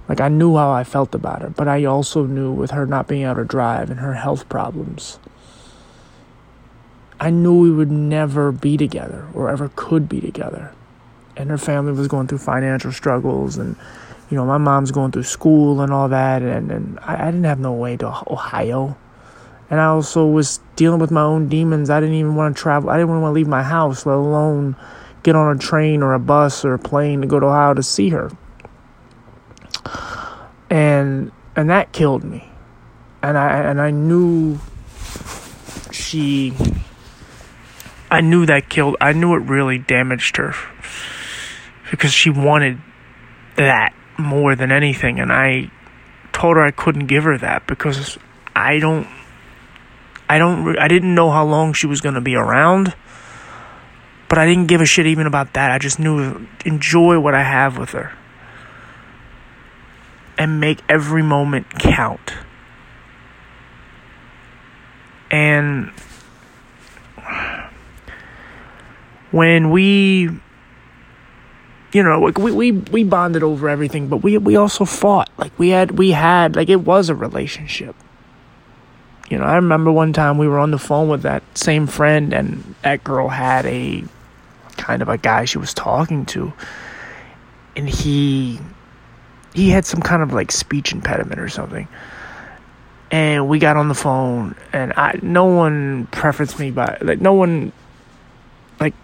Like 0.09 0.21
I 0.21 0.29
knew 0.29 0.57
how 0.57 0.71
I 0.71 0.83
felt 0.83 1.15
about 1.15 1.43
her, 1.43 1.51
but 1.51 1.69
I 1.69 1.85
also 1.85 2.27
knew 2.27 2.51
with 2.51 2.73
her 2.73 2.85
not 2.85 3.07
being 3.07 3.23
able 3.23 3.37
to 3.37 3.45
drive 3.45 3.91
and 3.91 4.01
her 4.01 4.15
health 4.15 4.49
problems, 4.49 5.21
I 7.21 7.31
knew 7.31 7.61
we 7.61 7.71
would 7.71 7.93
never 7.93 8.51
be 8.51 8.77
together 8.77 9.29
or 9.35 9.49
ever 9.49 9.71
could 9.77 10.09
be 10.09 10.21
together. 10.21 10.73
And 11.41 11.51
her 11.51 11.59
family 11.59 11.93
was 11.93 12.09
going 12.09 12.27
through 12.27 12.39
financial 12.39 12.93
struggles 12.93 13.57
and 13.57 13.77
you 14.31 14.37
know, 14.37 14.47
my 14.47 14.59
mom's 14.59 14.93
going 14.93 15.11
through 15.11 15.25
school 15.25 15.81
and 15.81 15.93
all 15.93 16.09
that 16.09 16.43
and, 16.43 16.71
and 16.71 16.99
I, 17.01 17.27
I 17.27 17.27
didn't 17.27 17.45
have 17.45 17.59
no 17.59 17.73
way 17.73 17.97
to 17.97 18.07
Ohio. 18.31 18.97
And 19.69 19.81
I 19.81 19.87
also 19.87 20.27
was 20.27 20.61
dealing 20.77 21.01
with 21.01 21.11
my 21.11 21.23
own 21.23 21.49
demons. 21.49 21.91
I 21.91 22.01
didn't 22.01 22.17
even 22.17 22.35
want 22.35 22.57
to 22.57 22.63
travel. 22.63 22.91
I 22.91 22.97
didn't 22.97 23.11
want 23.11 23.23
to 23.25 23.31
leave 23.31 23.49
my 23.49 23.63
house, 23.63 24.07
let 24.07 24.17
alone 24.17 24.77
get 25.23 25.37
on 25.37 25.57
a 25.57 25.59
train 25.59 26.03
or 26.03 26.15
a 26.15 26.19
bus 26.19 26.65
or 26.65 26.75
a 26.75 26.79
plane 26.79 27.21
to 27.21 27.27
go 27.27 27.39
to 27.41 27.47
Ohio 27.47 27.75
to 27.75 27.83
see 27.83 28.09
her 28.11 28.31
and 30.71 31.33
and 31.57 31.69
that 31.69 31.93
killed 31.93 32.23
me 32.23 32.49
and 33.23 33.37
i 33.37 33.59
and 33.59 33.81
i 33.81 33.91
knew 33.91 34.59
she 35.91 36.55
i 38.11 38.21
knew 38.21 38.47
that 38.47 38.69
killed 38.69 38.97
i 39.01 39.13
knew 39.13 39.35
it 39.35 39.41
really 39.41 39.77
damaged 39.77 40.37
her 40.37 40.55
because 41.91 42.13
she 42.13 42.31
wanted 42.31 42.81
that 43.57 43.93
more 44.19 44.55
than 44.55 44.71
anything 44.71 45.19
and 45.19 45.33
i 45.33 45.71
told 46.33 46.57
her 46.57 46.63
i 46.63 46.71
couldn't 46.71 47.07
give 47.07 47.25
her 47.25 47.37
that 47.39 47.67
because 47.67 48.19
i 48.55 48.79
don't 48.79 49.07
i 50.29 50.39
don't 50.39 50.79
i 50.79 50.89
didn't 50.89 51.15
know 51.15 51.31
how 51.31 51.45
long 51.45 51.73
she 51.73 51.87
was 51.87 52.01
going 52.01 52.15
to 52.15 52.21
be 52.21 52.35
around 52.35 52.95
but 54.29 54.39
i 54.39 54.47
didn't 54.47 54.67
give 54.67 54.81
a 54.81 54.87
shit 54.87 55.07
even 55.07 55.27
about 55.27 55.53
that 55.55 55.71
i 55.71 55.79
just 55.79 55.99
knew 55.99 56.47
enjoy 56.65 57.19
what 57.19 57.35
i 57.35 57.43
have 57.43 57.77
with 57.79 57.91
her 57.91 58.13
and 60.41 60.59
make 60.59 60.81
every 60.89 61.23
moment 61.23 61.69
count. 61.79 62.33
And 65.31 65.93
when 69.31 69.71
we 69.71 70.31
you 71.93 72.03
know 72.03 72.21
like 72.21 72.39
we, 72.39 72.53
we 72.53 72.73
we 72.73 73.05
bonded 73.05 73.43
over 73.43 73.69
everything 73.69 74.09
but 74.09 74.19
we 74.19 74.39
we 74.39 74.57
also 74.57 74.85
fought 74.85 75.31
like 75.39 75.57
we 75.59 75.71
had 75.71 75.93
we 75.93 76.11
had 76.11 76.57
like 76.57 76.69
it 76.69 76.81
was 76.81 77.09
a 77.09 77.15
relationship 77.15 77.95
you 79.29 79.39
know 79.39 79.45
i 79.45 79.57
remember 79.57 79.91
one 79.91 80.13
time 80.13 80.39
we 80.39 80.49
were 80.49 80.59
on 80.59 80.71
the 80.71 80.79
phone 80.79 81.09
with 81.09 81.23
that 81.23 81.43
same 81.57 81.87
friend 81.87 82.33
and 82.33 82.75
that 82.83 83.03
girl 83.03 83.29
had 83.29 83.67
a 83.67 84.05
kind 84.77 85.03
of 85.03 85.09
a 85.09 85.19
guy 85.19 85.45
she 85.45 85.59
was 85.59 85.75
talking 85.75 86.25
to 86.25 86.53
and 87.77 87.89
he 87.89 88.59
he 89.55 89.71
had 89.71 89.85
some 89.85 90.01
kind 90.01 90.23
of 90.23 90.33
like 90.33 90.53
speech 90.53 90.93
impediment 90.93 91.41
or 91.41 91.49
something. 91.49 91.89
And 93.11 93.49
we 93.49 93.59
got 93.59 93.77
on 93.77 93.89
the 93.89 93.95
phone, 93.95 94.55
and 94.73 94.93
I 94.97 95.19
no 95.21 95.47
one 95.47 96.07
preferenced 96.13 96.59
me 96.61 96.71
by 96.71 96.97
like 97.01 97.21
no 97.21 97.35
one 97.35 97.73
like 98.79 98.95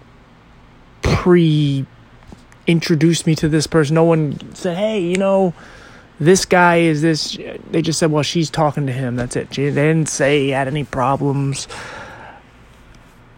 pre 1.02 1.84
introduced 2.66 3.26
me 3.26 3.34
to 3.36 3.48
this 3.48 3.66
person. 3.66 3.94
No 3.94 4.04
one 4.04 4.54
said, 4.54 4.76
"Hey, 4.76 5.00
you 5.00 5.16
know, 5.16 5.54
this 6.20 6.44
guy 6.44 6.76
is 6.78 7.02
this." 7.02 7.38
They 7.70 7.82
just 7.82 7.98
said, 7.98 8.10
"Well, 8.10 8.22
she's 8.22 8.50
talking 8.50 8.86
to 8.86 8.92
him." 8.92 9.16
That's 9.16 9.36
it. 9.36 9.50
They 9.50 9.70
didn't 9.70 10.08
say 10.08 10.44
he 10.44 10.50
had 10.50 10.68
any 10.68 10.84
problems. 10.84 11.68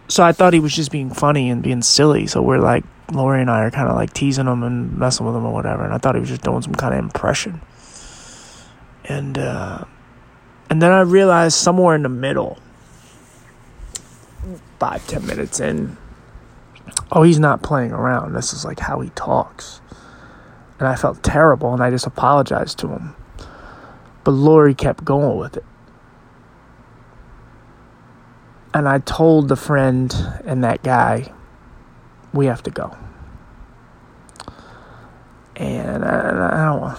So 0.08 0.24
I 0.24 0.32
thought 0.32 0.54
he 0.54 0.60
was 0.60 0.74
just 0.74 0.90
being 0.90 1.10
funny 1.10 1.50
and 1.50 1.62
being 1.62 1.82
silly. 1.82 2.26
So 2.26 2.40
we're 2.40 2.60
like, 2.60 2.82
Lori 3.12 3.42
and 3.42 3.50
I 3.50 3.64
are 3.64 3.70
kind 3.70 3.88
of 3.88 3.94
like 3.94 4.14
teasing 4.14 4.46
him 4.46 4.62
and 4.62 4.96
messing 4.96 5.26
with 5.26 5.36
him 5.36 5.44
or 5.44 5.52
whatever. 5.52 5.84
And 5.84 5.92
I 5.92 5.98
thought 5.98 6.14
he 6.14 6.20
was 6.20 6.30
just 6.30 6.42
doing 6.42 6.62
some 6.62 6.74
kind 6.74 6.94
of 6.94 7.00
impression. 7.00 7.60
And 9.04 9.36
uh, 9.36 9.84
And 10.70 10.82
then 10.82 10.92
I 10.92 11.00
realized 11.00 11.56
somewhere 11.56 11.94
in 11.94 12.02
the 12.02 12.08
middle, 12.08 12.58
five, 14.78 15.06
ten 15.06 15.26
minutes 15.26 15.60
in, 15.60 15.96
oh, 17.12 17.22
he's 17.22 17.38
not 17.38 17.62
playing 17.62 17.92
around. 17.92 18.34
This 18.34 18.52
is 18.52 18.64
like 18.64 18.80
how 18.80 19.00
he 19.00 19.10
talks. 19.10 19.80
And 20.78 20.86
I 20.86 20.94
felt 20.94 21.22
terrible 21.22 21.72
and 21.72 21.82
I 21.82 21.90
just 21.90 22.06
apologized 22.06 22.78
to 22.78 22.88
him. 22.88 23.16
But 24.24 24.32
Lori 24.32 24.74
kept 24.74 25.04
going 25.04 25.38
with 25.38 25.56
it. 25.56 25.64
And 28.74 28.88
I 28.88 28.98
told 28.98 29.48
the 29.48 29.56
friend 29.56 30.14
and 30.44 30.62
that 30.62 30.82
guy, 30.82 31.32
we 32.32 32.46
have 32.46 32.62
to 32.64 32.70
go. 32.70 32.96
And 35.56 36.04
I, 36.04 36.18
I 36.52 36.64
don't 36.66 36.98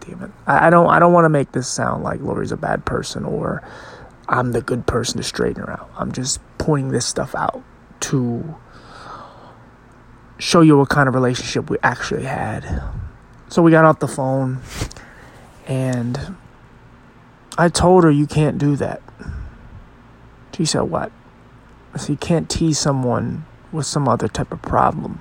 damn 0.00 0.22
it! 0.22 0.30
I 0.46 0.70
don't. 0.70 0.88
I 0.88 0.98
don't 0.98 1.12
want 1.12 1.24
to 1.24 1.28
make 1.28 1.52
this 1.52 1.68
sound 1.68 2.02
like 2.02 2.20
Lori's 2.20 2.52
a 2.52 2.56
bad 2.56 2.84
person 2.84 3.24
or 3.24 3.62
I'm 4.28 4.52
the 4.52 4.62
good 4.62 4.86
person 4.86 5.18
to 5.18 5.22
straighten 5.22 5.62
her 5.62 5.70
out. 5.70 5.90
I'm 5.96 6.12
just 6.12 6.40
pointing 6.58 6.92
this 6.92 7.06
stuff 7.06 7.34
out 7.34 7.62
to 8.00 8.56
show 10.42 10.60
you 10.60 10.76
what 10.76 10.88
kind 10.88 11.08
of 11.08 11.14
relationship 11.14 11.70
we 11.70 11.78
actually 11.84 12.24
had. 12.24 12.82
So 13.48 13.62
we 13.62 13.70
got 13.70 13.84
off 13.84 14.00
the 14.00 14.08
phone 14.08 14.60
and 15.68 16.36
I 17.56 17.68
told 17.68 18.02
her 18.02 18.10
you 18.10 18.26
can't 18.26 18.58
do 18.58 18.74
that. 18.76 19.00
She 20.56 20.64
said, 20.64 20.82
What? 20.82 21.12
I 21.94 21.98
said, 21.98 22.08
You 22.10 22.16
can't 22.16 22.50
tease 22.50 22.78
someone 22.78 23.46
with 23.70 23.86
some 23.86 24.08
other 24.08 24.26
type 24.26 24.52
of 24.52 24.60
problem. 24.62 25.20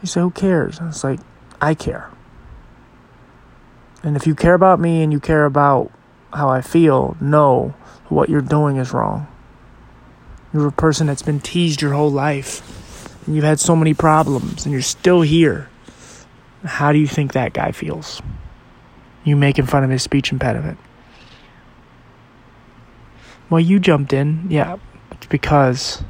He 0.00 0.06
said, 0.06 0.20
Who 0.20 0.30
cares? 0.30 0.78
I 0.78 0.86
was 0.86 1.02
like, 1.02 1.20
I 1.60 1.74
care. 1.74 2.10
And 4.04 4.16
if 4.16 4.26
you 4.26 4.36
care 4.36 4.54
about 4.54 4.78
me 4.78 5.02
and 5.02 5.12
you 5.12 5.18
care 5.18 5.46
about 5.46 5.90
how 6.32 6.48
I 6.48 6.60
feel, 6.60 7.16
know 7.20 7.74
what 8.08 8.28
you're 8.28 8.40
doing 8.40 8.76
is 8.76 8.92
wrong. 8.92 9.26
You're 10.52 10.68
a 10.68 10.72
person 10.72 11.08
that's 11.08 11.22
been 11.22 11.40
teased 11.40 11.82
your 11.82 11.94
whole 11.94 12.10
life, 12.10 12.83
and 13.26 13.34
you've 13.34 13.44
had 13.44 13.60
so 13.60 13.74
many 13.74 13.94
problems, 13.94 14.64
and 14.64 14.72
you're 14.72 14.82
still 14.82 15.22
here. 15.22 15.68
How 16.64 16.92
do 16.92 16.98
you 16.98 17.06
think 17.06 17.32
that 17.32 17.52
guy 17.52 17.72
feels? 17.72 18.22
You 19.24 19.36
making 19.36 19.66
fun 19.66 19.84
of 19.84 19.90
his 19.90 20.02
speech 20.02 20.32
impediment. 20.32 20.78
Well, 23.50 23.60
you 23.60 23.78
jumped 23.78 24.12
in, 24.12 24.46
yeah, 24.50 24.78
it's 25.10 25.26
because, 25.26 26.02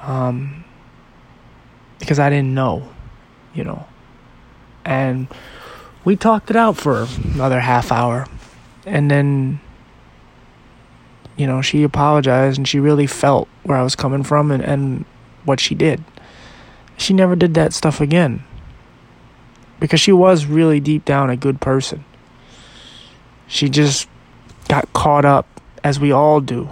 um, 0.00 0.64
because 1.98 2.18
I 2.18 2.30
didn't 2.30 2.54
know, 2.54 2.88
you 3.52 3.64
know, 3.64 3.86
and 4.84 5.26
we 6.04 6.16
talked 6.16 6.50
it 6.50 6.56
out 6.56 6.76
for 6.76 7.06
another 7.34 7.60
half 7.60 7.92
hour, 7.92 8.26
and 8.86 9.10
then, 9.10 9.60
you 11.36 11.46
know, 11.46 11.60
she 11.60 11.82
apologized 11.82 12.56
and 12.56 12.66
she 12.66 12.78
really 12.78 13.06
felt 13.06 13.48
where 13.64 13.76
I 13.76 13.82
was 13.82 13.96
coming 13.96 14.22
from 14.22 14.50
and, 14.50 14.62
and 14.62 15.04
what 15.44 15.60
she 15.60 15.74
did. 15.74 16.02
She 16.96 17.14
never 17.14 17.34
did 17.34 17.54
that 17.54 17.72
stuff 17.72 18.00
again 18.00 18.44
because 19.80 20.00
she 20.00 20.12
was 20.12 20.44
really 20.46 20.80
deep 20.80 21.04
down 21.04 21.30
a 21.30 21.36
good 21.36 21.60
person. 21.60 22.04
She 23.46 23.68
just 23.68 24.08
got 24.68 24.92
caught 24.92 25.24
up, 25.24 25.46
as 25.82 25.98
we 25.98 26.12
all 26.12 26.40
do. 26.40 26.68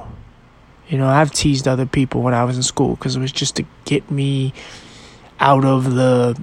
You 0.89 0.99
know, 0.99 1.09
I've 1.09 1.33
teased 1.33 1.67
other 1.67 1.87
people 1.87 2.23
when 2.23 2.35
I 2.35 2.45
was 2.45 2.57
in 2.57 2.63
school 2.63 2.95
because 2.95 3.17
it 3.17 3.21
was 3.21 3.33
just 3.33 3.57
to 3.57 3.65
get 3.85 4.11
me 4.11 4.53
out 5.41 5.65
of 5.65 5.95
the, 5.95 6.41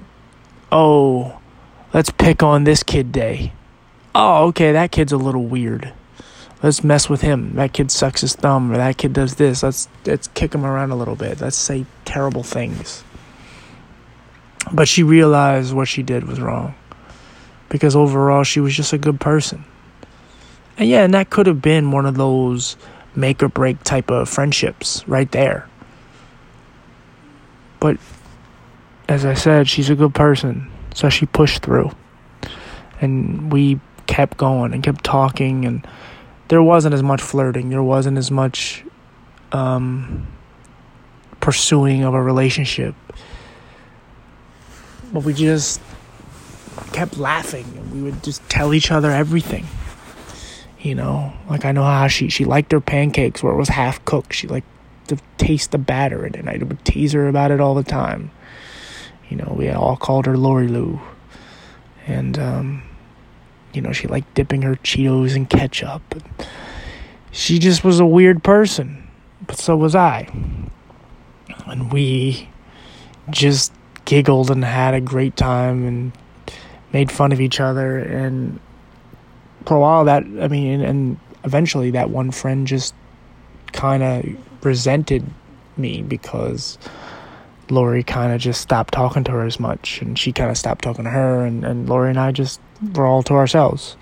oh, 0.70 1.40
let's 1.94 2.10
pick 2.10 2.42
on 2.42 2.64
this 2.64 2.82
kid 2.82 3.12
day. 3.12 3.52
Oh, 4.14 4.46
okay, 4.48 4.72
that 4.72 4.92
kid's 4.92 5.12
a 5.12 5.16
little 5.16 5.44
weird. 5.44 5.92
Let's 6.66 6.82
mess 6.82 7.08
with 7.08 7.20
him. 7.20 7.54
That 7.54 7.72
kid 7.72 7.92
sucks 7.92 8.22
his 8.22 8.34
thumb, 8.34 8.72
or 8.72 8.76
that 8.76 8.96
kid 8.96 9.12
does 9.12 9.36
this. 9.36 9.62
Let's 9.62 9.86
let's 10.04 10.26
kick 10.26 10.52
him 10.52 10.66
around 10.66 10.90
a 10.90 10.96
little 10.96 11.14
bit. 11.14 11.40
Let's 11.40 11.56
say 11.56 11.86
terrible 12.04 12.42
things. 12.42 13.04
But 14.72 14.88
she 14.88 15.04
realized 15.04 15.72
what 15.72 15.86
she 15.86 16.02
did 16.02 16.24
was 16.24 16.40
wrong. 16.40 16.74
Because 17.68 17.94
overall 17.94 18.42
she 18.42 18.58
was 18.58 18.74
just 18.74 18.92
a 18.92 18.98
good 18.98 19.20
person. 19.20 19.64
And 20.76 20.88
yeah, 20.88 21.04
and 21.04 21.14
that 21.14 21.30
could 21.30 21.46
have 21.46 21.62
been 21.62 21.92
one 21.92 22.04
of 22.04 22.16
those 22.16 22.76
make 23.14 23.44
or 23.44 23.48
break 23.48 23.84
type 23.84 24.10
of 24.10 24.28
friendships 24.28 25.06
right 25.06 25.30
there. 25.30 25.68
But 27.78 27.98
as 29.08 29.24
I 29.24 29.34
said, 29.34 29.68
she's 29.68 29.88
a 29.88 29.94
good 29.94 30.16
person. 30.16 30.68
So 30.96 31.10
she 31.10 31.26
pushed 31.26 31.62
through. 31.62 31.92
And 33.00 33.52
we 33.52 33.78
kept 34.08 34.36
going 34.36 34.74
and 34.74 34.82
kept 34.82 35.04
talking 35.04 35.64
and 35.64 35.86
there 36.48 36.62
wasn't 36.62 36.94
as 36.94 37.02
much 37.02 37.20
flirting. 37.20 37.70
There 37.70 37.82
wasn't 37.82 38.18
as 38.18 38.30
much 38.30 38.84
um, 39.52 40.26
pursuing 41.40 42.04
of 42.04 42.14
a 42.14 42.22
relationship. 42.22 42.94
But 45.12 45.24
we 45.24 45.32
just 45.32 45.80
kept 46.92 47.16
laughing 47.18 47.64
and 47.76 47.92
we 47.92 48.02
would 48.02 48.22
just 48.22 48.46
tell 48.48 48.74
each 48.74 48.90
other 48.90 49.10
everything. 49.10 49.66
You 50.80 50.94
know, 50.94 51.32
like 51.48 51.64
I 51.64 51.72
know 51.72 51.82
how 51.82 52.06
she 52.06 52.28
she 52.28 52.44
liked 52.44 52.70
her 52.72 52.80
pancakes 52.80 53.42
where 53.42 53.52
it 53.52 53.56
was 53.56 53.68
half 53.68 54.04
cooked. 54.04 54.32
She 54.34 54.46
liked 54.46 54.68
to 55.08 55.18
taste 55.38 55.72
the 55.72 55.78
batter 55.78 56.26
in 56.26 56.34
it. 56.34 56.40
And 56.40 56.50
I 56.50 56.58
would 56.58 56.84
tease 56.84 57.12
her 57.12 57.28
about 57.28 57.50
it 57.50 57.60
all 57.60 57.74
the 57.74 57.82
time. 57.82 58.30
You 59.28 59.36
know, 59.36 59.54
we 59.56 59.68
all 59.70 59.96
called 59.96 60.26
her 60.26 60.36
Lori 60.36 60.68
Lou. 60.68 61.00
And 62.06 62.38
um, 62.38 62.82
you 63.76 63.82
know, 63.82 63.92
she 63.92 64.08
liked 64.08 64.34
dipping 64.34 64.62
her 64.62 64.76
Cheetos 64.76 65.36
in 65.36 65.46
ketchup. 65.46 66.02
She 67.30 67.58
just 67.58 67.84
was 67.84 68.00
a 68.00 68.06
weird 68.06 68.42
person, 68.42 69.06
but 69.46 69.58
so 69.58 69.76
was 69.76 69.94
I. 69.94 70.28
And 71.66 71.92
we 71.92 72.48
just 73.30 73.72
giggled 74.06 74.50
and 74.50 74.64
had 74.64 74.94
a 74.94 75.00
great 75.00 75.36
time 75.36 75.86
and 75.86 76.12
made 76.92 77.12
fun 77.12 77.32
of 77.32 77.40
each 77.40 77.60
other. 77.60 77.98
And 77.98 78.58
for 79.66 79.76
a 79.76 79.80
while, 79.80 80.04
that, 80.06 80.22
I 80.22 80.48
mean, 80.48 80.80
and, 80.80 80.82
and 80.82 81.20
eventually 81.44 81.90
that 81.90 82.08
one 82.08 82.30
friend 82.30 82.66
just 82.66 82.94
kind 83.72 84.02
of 84.02 84.64
resented 84.64 85.24
me 85.76 86.02
because 86.02 86.78
Lori 87.68 88.02
kind 88.02 88.32
of 88.32 88.40
just 88.40 88.60
stopped 88.60 88.94
talking 88.94 89.24
to 89.24 89.32
her 89.32 89.44
as 89.44 89.60
much, 89.60 90.00
and 90.00 90.18
she 90.18 90.32
kind 90.32 90.50
of 90.50 90.56
stopped 90.56 90.82
talking 90.82 91.04
to 91.04 91.10
her, 91.10 91.44
and, 91.44 91.64
and 91.64 91.88
Lori 91.88 92.10
and 92.10 92.18
I 92.18 92.32
just 92.32 92.60
were 92.94 93.06
all 93.06 93.22
to 93.24 93.34
ourselves. 93.34 93.96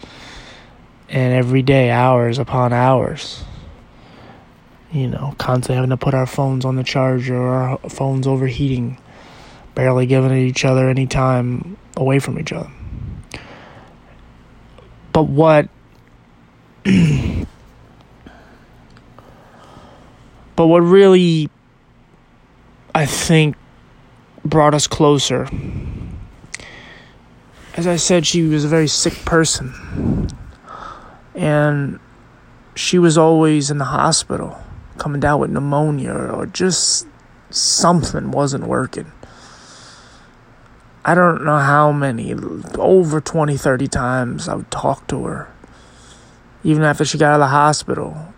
And 1.09 1.35
every 1.35 1.63
day, 1.63 1.91
hours 1.91 2.39
upon 2.39 2.73
hours, 2.73 3.45
you 4.91 5.07
know, 5.09 5.35
constantly 5.39 5.77
having 5.77 5.91
to 5.91 5.97
put 5.97 6.15
our 6.15 6.27
phones 6.27 6.65
on 6.65 6.77
the 6.77 6.85
charger, 6.85 7.37
or 7.37 7.55
our 7.55 7.79
phones 7.91 8.27
overheating, 8.27 8.99
barely 9.75 10.07
giving 10.07 10.33
each 10.33 10.65
other 10.65 10.89
any 10.89 11.07
time 11.07 11.77
away 11.97 12.19
from 12.19 12.39
each 12.39 12.53
other. 12.53 12.71
But 15.13 15.25
what 15.25 15.69
but 16.85 17.47
what 20.67 20.81
really 20.81 21.49
I 22.95 23.07
think 23.07 23.57
brought 24.45 24.75
us 24.75 24.87
closer. 24.87 25.49
As 27.77 27.89
I 27.89 27.97
said, 27.97 28.25
she 28.25 28.43
was 28.43 28.65
a 28.65 28.69
very 28.69 28.87
sick 28.87 29.25
person. 29.25 30.29
And 31.35 31.99
she 32.77 33.01
was 33.01 33.19
always 33.19 33.69
in 33.69 33.79
the 33.79 33.87
hospital, 33.87 34.63
coming 34.99 35.21
down 35.21 35.41
with 35.41 35.51
pneumonia 35.51 36.13
or 36.13 36.47
just 36.47 37.09
something 37.51 38.31
wasn't 38.31 38.69
working. 38.69 39.11
I 41.05 41.17
don't 41.17 41.45
know 41.45 41.59
how 41.59 41.91
many, 41.91 42.33
over 42.79 43.21
20, 43.21 43.57
30 43.57 43.89
times 43.89 44.49
I 44.49 44.55
would 44.55 44.71
talk 44.71 45.09
to 45.09 45.25
her. 45.25 45.53
Even 46.63 46.85
after 46.85 47.05
she 47.05 47.19
got 47.19 47.31
out 47.31 47.35
of 47.35 47.41
the 47.41 47.47
hospital. 47.49 48.33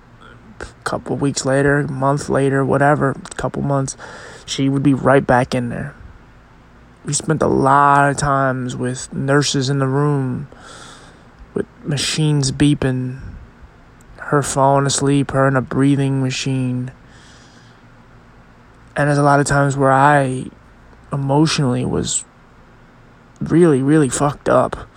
A 0.59 0.64
couple 0.85 1.14
weeks 1.16 1.44
later, 1.44 1.87
month 1.87 2.31
later, 2.31 2.64
whatever, 2.64 3.11
a 3.11 3.35
couple 3.37 3.61
months 3.61 3.99
she 4.46 4.70
would 4.70 4.83
be 4.83 4.94
right 4.94 5.25
back 5.25 5.55
in 5.55 5.68
there. 5.68 5.94
We 7.07 7.12
spent 7.12 7.40
a 7.40 7.47
lot 7.47 8.11
of 8.11 8.16
times 8.16 8.75
with 8.75 9.12
nurses 9.12 9.71
in 9.71 9.79
the 9.79 9.87
room, 9.87 10.49
with 11.55 11.66
machines 11.85 12.51
beeping, 12.51 13.21
her 14.19 14.42
falling 14.42 14.87
asleep, 14.87 15.31
her 15.31 15.47
in 15.47 15.57
a 15.57 15.62
breathing 15.62 16.21
machine. 16.21 16.90
And 18.97 19.09
there's 19.09 19.19
a 19.19 19.23
lot 19.23 19.38
of 19.38 19.47
times 19.47 19.77
where 19.77 19.92
I 19.92 20.47
emotionally 21.12 21.85
was 21.85 22.25
really, 23.40 23.83
really 23.83 24.09
fucked 24.09 24.49
up 24.49 24.88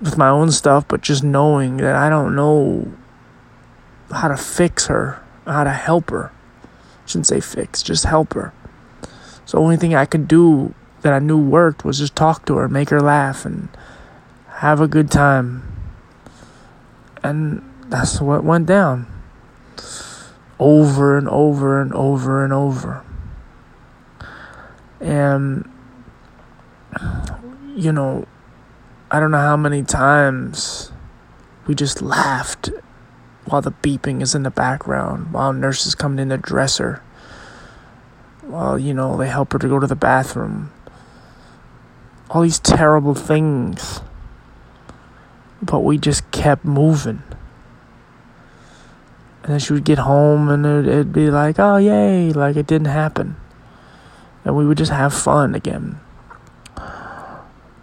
with 0.00 0.18
my 0.18 0.28
own 0.28 0.50
stuff, 0.50 0.88
but 0.88 1.02
just 1.02 1.22
knowing 1.22 1.76
that 1.76 1.94
I 1.94 2.10
don't 2.10 2.34
know 2.34 2.92
how 4.10 4.26
to 4.26 4.36
fix 4.36 4.86
her, 4.86 5.22
how 5.46 5.62
to 5.62 5.70
help 5.70 6.10
her 6.10 6.32
shouldn't 7.06 7.26
say 7.26 7.40
fix, 7.40 7.82
just 7.82 8.04
help 8.04 8.34
her. 8.34 8.52
So 9.44 9.58
the 9.58 9.62
only 9.62 9.76
thing 9.76 9.94
I 9.94 10.06
could 10.06 10.26
do 10.26 10.74
that 11.02 11.12
I 11.12 11.18
knew 11.18 11.38
worked 11.38 11.84
was 11.84 11.98
just 11.98 12.16
talk 12.16 12.46
to 12.46 12.56
her, 12.56 12.68
make 12.68 12.88
her 12.88 13.00
laugh, 13.00 13.44
and 13.44 13.68
have 14.48 14.80
a 14.80 14.88
good 14.88 15.10
time. 15.10 15.70
And 17.22 17.62
that's 17.88 18.20
what 18.20 18.42
went 18.42 18.66
down. 18.66 19.06
Over 20.58 21.18
and 21.18 21.28
over 21.28 21.80
and 21.80 21.92
over 21.92 22.44
and 22.44 22.52
over. 22.52 23.04
And, 25.00 25.68
you 27.74 27.92
know, 27.92 28.26
I 29.10 29.20
don't 29.20 29.30
know 29.30 29.38
how 29.38 29.56
many 29.56 29.82
times 29.82 30.90
we 31.66 31.74
just 31.74 32.00
laughed 32.00 32.70
while 33.44 33.60
the 33.60 33.72
beeping 33.72 34.22
is 34.22 34.34
in 34.34 34.42
the 34.42 34.50
background, 34.50 35.32
while 35.32 35.52
nurses 35.52 35.94
coming 35.94 36.18
in 36.18 36.30
to 36.30 36.38
dress 36.38 36.78
while, 38.46 38.78
you 38.78 38.94
know, 38.94 39.16
they 39.16 39.28
help 39.28 39.52
her 39.52 39.58
to 39.58 39.68
go 39.68 39.78
to 39.78 39.86
the 39.86 39.96
bathroom. 39.96 40.72
All 42.30 42.42
these 42.42 42.58
terrible 42.58 43.14
things. 43.14 44.00
But 45.62 45.80
we 45.80 45.98
just 45.98 46.30
kept 46.30 46.64
moving. 46.64 47.22
And 49.42 49.52
then 49.52 49.58
she 49.58 49.72
would 49.72 49.84
get 49.84 49.98
home 49.98 50.48
and 50.48 50.64
it'd, 50.64 50.86
it'd 50.86 51.12
be 51.12 51.30
like, 51.30 51.58
oh, 51.58 51.76
yay, 51.76 52.32
like 52.32 52.56
it 52.56 52.66
didn't 52.66 52.86
happen. 52.86 53.36
And 54.44 54.56
we 54.56 54.66
would 54.66 54.78
just 54.78 54.92
have 54.92 55.14
fun 55.14 55.54
again. 55.54 56.00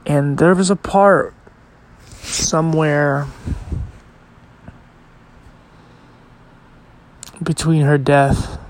And 0.06 0.38
there 0.38 0.56
was 0.56 0.70
a 0.70 0.76
part 0.76 1.34
somewhere 2.20 3.28
between 7.42 7.84
her 7.84 7.98
death 7.98 8.61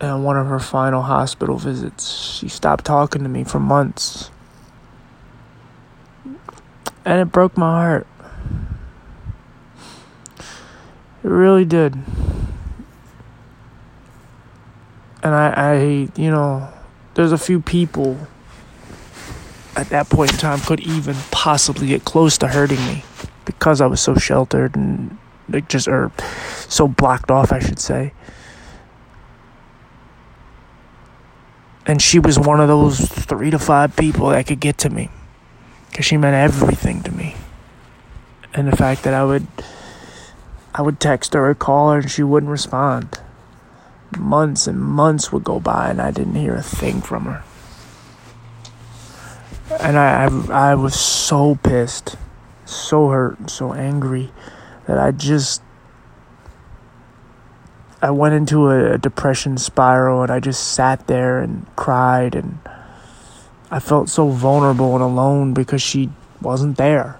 and 0.00 0.24
one 0.24 0.36
of 0.36 0.46
her 0.46 0.58
final 0.58 1.02
hospital 1.02 1.56
visits. 1.56 2.34
She 2.38 2.48
stopped 2.48 2.84
talking 2.84 3.22
to 3.22 3.28
me 3.28 3.44
for 3.44 3.60
months. 3.60 4.30
And 7.04 7.20
it 7.20 7.32
broke 7.32 7.56
my 7.56 7.70
heart. 7.70 8.06
It 11.22 11.28
really 11.28 11.64
did. 11.64 11.94
And 15.22 15.34
I, 15.34 15.54
I, 15.56 15.74
you 16.16 16.30
know, 16.30 16.68
there's 17.14 17.32
a 17.32 17.38
few 17.38 17.60
people 17.60 18.18
at 19.76 19.88
that 19.88 20.08
point 20.08 20.32
in 20.32 20.38
time 20.38 20.60
could 20.60 20.80
even 20.80 21.16
possibly 21.30 21.86
get 21.88 22.04
close 22.04 22.38
to 22.38 22.48
hurting 22.48 22.84
me 22.86 23.04
because 23.44 23.80
I 23.80 23.86
was 23.86 24.00
so 24.00 24.14
sheltered 24.14 24.76
and 24.76 25.16
like 25.48 25.68
just 25.68 25.88
or 25.88 26.12
so 26.68 26.88
blocked 26.88 27.30
off, 27.30 27.52
I 27.52 27.58
should 27.58 27.78
say. 27.78 28.12
And 31.86 32.00
she 32.00 32.18
was 32.18 32.38
one 32.38 32.60
of 32.60 32.68
those 32.68 32.98
three 33.00 33.50
to 33.50 33.58
five 33.58 33.94
people 33.96 34.28
that 34.30 34.46
could 34.46 34.60
get 34.60 34.78
to 34.78 34.90
me 34.90 35.10
because 35.90 36.06
she 36.06 36.16
meant 36.16 36.34
everything 36.34 37.02
to 37.02 37.12
me. 37.12 37.36
And 38.54 38.68
the 38.68 38.76
fact 38.76 39.02
that 39.02 39.12
I 39.12 39.24
would, 39.24 39.46
I 40.74 40.82
would 40.82 40.98
text 40.98 41.34
her 41.34 41.48
or 41.48 41.54
call 41.54 41.90
her 41.90 41.98
and 41.98 42.10
she 42.10 42.22
wouldn't 42.22 42.50
respond. 42.50 43.20
Months 44.16 44.66
and 44.66 44.80
months 44.80 45.32
would 45.32 45.44
go 45.44 45.60
by 45.60 45.90
and 45.90 46.00
I 46.00 46.10
didn't 46.10 46.36
hear 46.36 46.54
a 46.54 46.62
thing 46.62 47.02
from 47.02 47.24
her. 47.24 47.44
And 49.80 49.98
I, 49.98 50.24
I, 50.24 50.70
I 50.70 50.74
was 50.74 50.98
so 50.98 51.56
pissed, 51.56 52.16
so 52.64 53.08
hurt, 53.08 53.50
so 53.50 53.72
angry 53.72 54.30
that 54.86 54.98
I 54.98 55.10
just 55.10 55.62
I 58.04 58.10
went 58.10 58.34
into 58.34 58.68
a, 58.68 58.98
depression 58.98 59.56
spiral 59.56 60.20
and 60.20 60.30
I 60.30 60.38
just 60.38 60.74
sat 60.74 61.06
there 61.06 61.40
and 61.40 61.64
cried 61.74 62.34
and 62.34 62.58
I 63.70 63.80
felt 63.80 64.10
so 64.10 64.28
vulnerable 64.28 64.94
and 64.94 65.02
alone 65.02 65.54
because 65.54 65.80
she 65.80 66.10
wasn't 66.42 66.76
there. 66.76 67.18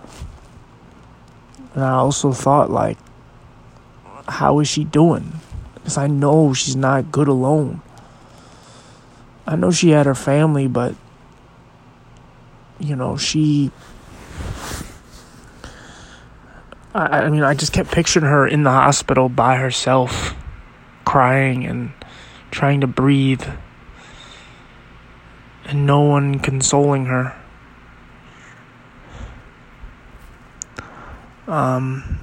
And 1.73 1.83
I 1.83 1.93
also 1.93 2.33
thought 2.33 2.71
like 2.71 2.99
how 4.29 4.61
is 4.61 4.69
she 4.69 4.85
doing? 4.85 5.33
Because 5.73 5.97
I 5.97 6.07
know 6.07 6.53
she's 6.53 6.77
not 6.77 7.11
good 7.11 7.29
alone. 7.29 7.81
I 9.47 9.57
know 9.57 9.71
she 9.71 9.91
had 9.91 10.05
her 10.05 10.15
family, 10.15 10.67
but 10.67 10.95
you 12.79 12.95
know, 12.95 13.17
she 13.17 13.71
I, 16.95 17.23
I 17.23 17.31
mean, 17.31 17.43
I 17.43 17.55
just 17.55 17.73
kept 17.73 17.91
picturing 17.91 18.27
her 18.27 18.47
in 18.47 18.65
the 18.65 18.71
hospital 18.71 19.31
by 19.31 19.57
herself, 19.57 20.35
crying 21.05 21.65
and 21.65 21.93
trying 22.51 22.81
to 22.81 22.87
breathe, 22.87 23.45
and 25.67 25.87
no 25.87 26.01
one 26.01 26.39
consoling 26.39 27.07
her. 27.07 27.37
Um, 31.47 32.21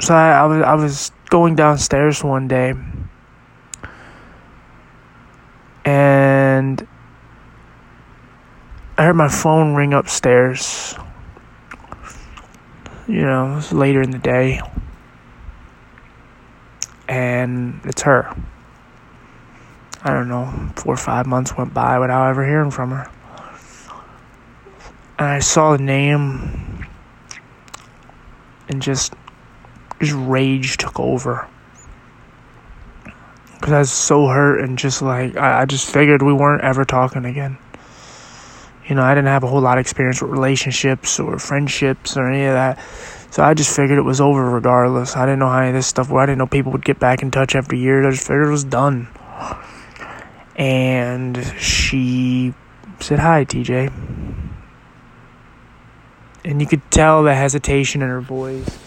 so 0.00 0.14
I, 0.14 0.32
I 0.32 0.44
was 0.46 0.62
I 0.62 0.74
was 0.74 1.12
going 1.30 1.54
downstairs 1.56 2.24
one 2.24 2.48
day, 2.48 2.74
and 5.84 6.86
I 8.96 9.04
heard 9.04 9.16
my 9.16 9.28
phone 9.28 9.74
ring 9.74 9.92
upstairs 9.92 10.96
you 13.12 13.22
know, 13.22 13.58
it's 13.58 13.72
later 13.72 14.00
in 14.00 14.10
the 14.10 14.18
day. 14.18 14.60
And 17.12 17.78
it's 17.84 18.00
her. 18.02 18.34
I 20.02 20.14
don't 20.14 20.28
know, 20.28 20.72
four 20.76 20.94
or 20.94 20.96
five 20.96 21.26
months 21.26 21.54
went 21.54 21.74
by 21.74 21.98
without 21.98 22.30
ever 22.30 22.42
hearing 22.42 22.70
from 22.70 22.90
her. 22.90 23.10
And 25.18 25.28
I 25.28 25.40
saw 25.40 25.76
the 25.76 25.82
name 25.82 26.86
and 28.70 28.80
just 28.80 29.12
just 30.00 30.14
rage 30.14 30.78
took 30.78 30.98
over. 30.98 31.46
Cause 33.60 33.72
I 33.72 33.80
was 33.80 33.92
so 33.92 34.28
hurt 34.28 34.62
and 34.62 34.78
just 34.78 35.02
like 35.02 35.36
I, 35.36 35.60
I 35.60 35.64
just 35.66 35.92
figured 35.92 36.22
we 36.22 36.32
weren't 36.32 36.64
ever 36.64 36.86
talking 36.86 37.26
again. 37.26 37.58
You 38.92 38.96
know, 38.96 39.04
I 39.04 39.14
didn't 39.14 39.28
have 39.28 39.42
a 39.42 39.46
whole 39.46 39.62
lot 39.62 39.78
of 39.78 39.80
experience 39.80 40.20
with 40.20 40.30
relationships 40.30 41.18
or 41.18 41.38
friendships 41.38 42.14
or 42.18 42.28
any 42.28 42.44
of 42.44 42.52
that. 42.52 42.78
So 43.30 43.42
I 43.42 43.54
just 43.54 43.74
figured 43.74 43.98
it 43.98 44.02
was 44.02 44.20
over 44.20 44.44
regardless. 44.50 45.16
I 45.16 45.24
didn't 45.24 45.38
know 45.38 45.48
how 45.48 45.60
any 45.60 45.68
of 45.68 45.74
this 45.74 45.86
stuff 45.86 46.10
where 46.10 46.22
I 46.22 46.26
didn't 46.26 46.36
know 46.36 46.46
people 46.46 46.72
would 46.72 46.84
get 46.84 46.98
back 46.98 47.22
in 47.22 47.30
touch 47.30 47.54
after 47.54 47.74
years. 47.74 48.04
I 48.04 48.10
just 48.10 48.26
figured 48.26 48.48
it 48.48 48.50
was 48.50 48.64
done. 48.64 49.08
And 50.56 51.42
she 51.58 52.52
said, 53.00 53.18
Hi, 53.18 53.46
TJ. 53.46 53.90
And 56.44 56.60
you 56.60 56.66
could 56.66 56.82
tell 56.90 57.22
the 57.22 57.34
hesitation 57.34 58.02
in 58.02 58.10
her 58.10 58.20
voice, 58.20 58.78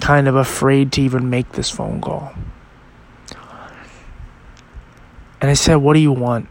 kind 0.00 0.26
of 0.26 0.34
afraid 0.34 0.90
to 0.94 1.02
even 1.02 1.30
make 1.30 1.52
this 1.52 1.70
phone 1.70 2.00
call. 2.00 2.34
And 5.40 5.48
I 5.48 5.54
said, 5.54 5.76
What 5.76 5.94
do 5.94 6.00
you 6.00 6.10
want? 6.10 6.48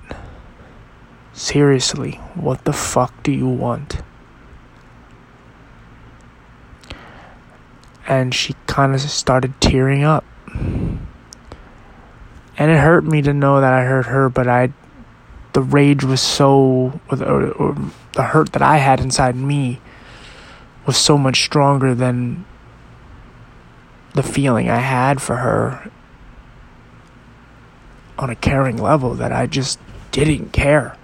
Seriously, 1.36 2.14
what 2.34 2.64
the 2.64 2.72
fuck 2.72 3.22
do 3.22 3.30
you 3.30 3.50
want? 3.50 4.02
And 8.08 8.34
she 8.34 8.56
kind 8.68 8.96
of 8.96 9.02
started 9.02 9.60
tearing 9.60 10.02
up. 10.02 10.24
And 10.48 12.72
it 12.72 12.80
hurt 12.80 13.04
me 13.04 13.22
to 13.22 13.34
know 13.34 13.60
that 13.60 13.74
I 13.74 13.84
hurt 13.84 14.06
her, 14.06 14.30
but 14.30 14.48
I, 14.48 14.72
the 15.52 15.62
rage 15.62 16.06
was 16.06 16.22
so, 16.22 17.02
or, 17.10 17.22
or, 17.22 17.52
or 17.52 17.92
the 18.14 18.24
hurt 18.24 18.54
that 18.54 18.62
I 18.62 18.78
had 18.78 19.02
inside 19.02 19.36
me 19.36 19.82
was 20.86 20.96
so 20.96 21.18
much 21.18 21.44
stronger 21.44 21.94
than 21.94 22.46
the 24.14 24.24
feeling 24.24 24.70
I 24.70 24.80
had 24.80 25.22
for 25.22 25.36
her 25.36 25.92
on 28.18 28.30
a 28.30 28.36
caring 28.36 28.78
level 28.78 29.16
that 29.16 29.34
I 29.34 29.48
just 29.48 29.80
didn't 30.14 30.54
care. 30.54 30.96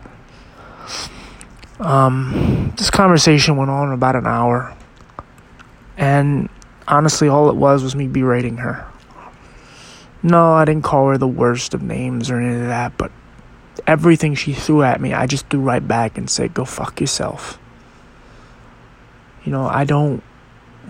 Um, 1.82 2.74
this 2.78 2.91
conversation 2.91 3.58
went 3.58 3.72
on 3.72 3.91
about 3.91 4.15
an 4.15 4.28
hour, 4.28 4.76
and 5.98 6.48
honestly, 6.88 7.28
all 7.28 7.50
it 7.50 7.56
was 7.56 7.82
was 7.82 7.96
me 7.96 8.08
berating 8.08 8.58
her. 8.58 8.88
No, 10.22 10.54
I 10.54 10.65
didn't 10.65 10.84
call 10.84 11.10
her 11.10 11.17
the 11.17 11.28
worst 11.28 11.74
of 11.74 11.82
names 11.82 12.30
or 12.30 12.39
any 12.39 12.54
of 12.54 12.67
that, 12.67 12.96
but 13.00 13.12
everything 13.88 14.36
she 14.36 14.54
threw 14.54 14.84
at 14.84 15.02
me, 15.02 15.13
I 15.13 15.26
just 15.26 15.48
threw 15.48 15.62
right 15.62 15.86
back 15.86 16.20
and 16.20 16.30
said, 16.30 16.54
Go 16.54 16.65
fuck 16.65 17.02
yourself. 17.02 17.58
You 19.44 19.52
know, 19.52 19.65
I 19.65 19.84
don't 19.84 20.22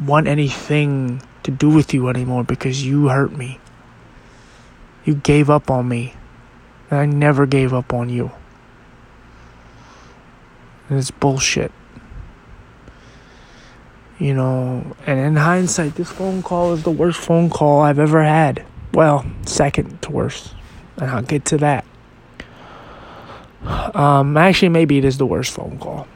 want 0.05 0.27
anything 0.27 1.21
to 1.43 1.51
do 1.51 1.69
with 1.69 1.93
you 1.93 2.09
anymore 2.09 2.43
because 2.43 2.85
you 2.85 3.07
hurt 3.07 3.31
me. 3.31 3.59
You 5.05 5.15
gave 5.15 5.49
up 5.49 5.71
on 5.71 5.87
me, 5.87 6.15
and 6.89 6.99
I 6.99 7.05
never 7.05 7.45
gave 7.45 7.73
up 7.73 7.93
on 7.93 8.09
you. 8.09 8.31
And 10.91 10.99
it's 10.99 11.09
bullshit. 11.09 11.71
You 14.19 14.33
know, 14.33 14.95
and 15.07 15.19
in 15.19 15.35
hindsight, 15.37 15.95
this 15.95 16.11
phone 16.11 16.43
call 16.43 16.73
is 16.73 16.83
the 16.83 16.91
worst 16.91 17.17
phone 17.17 17.49
call 17.49 17.79
I've 17.79 17.97
ever 17.97 18.21
had. 18.21 18.65
Well, 18.93 19.25
second 19.45 20.01
to 20.01 20.11
worst. 20.11 20.53
And 20.97 21.09
I'll 21.09 21.21
get 21.21 21.45
to 21.45 21.57
that. 21.59 21.85
Um, 23.95 24.35
actually, 24.35 24.67
maybe 24.67 24.97
it 24.97 25.05
is 25.05 25.17
the 25.17 25.25
worst 25.25 25.53
phone 25.53 25.79
call. 25.79 26.07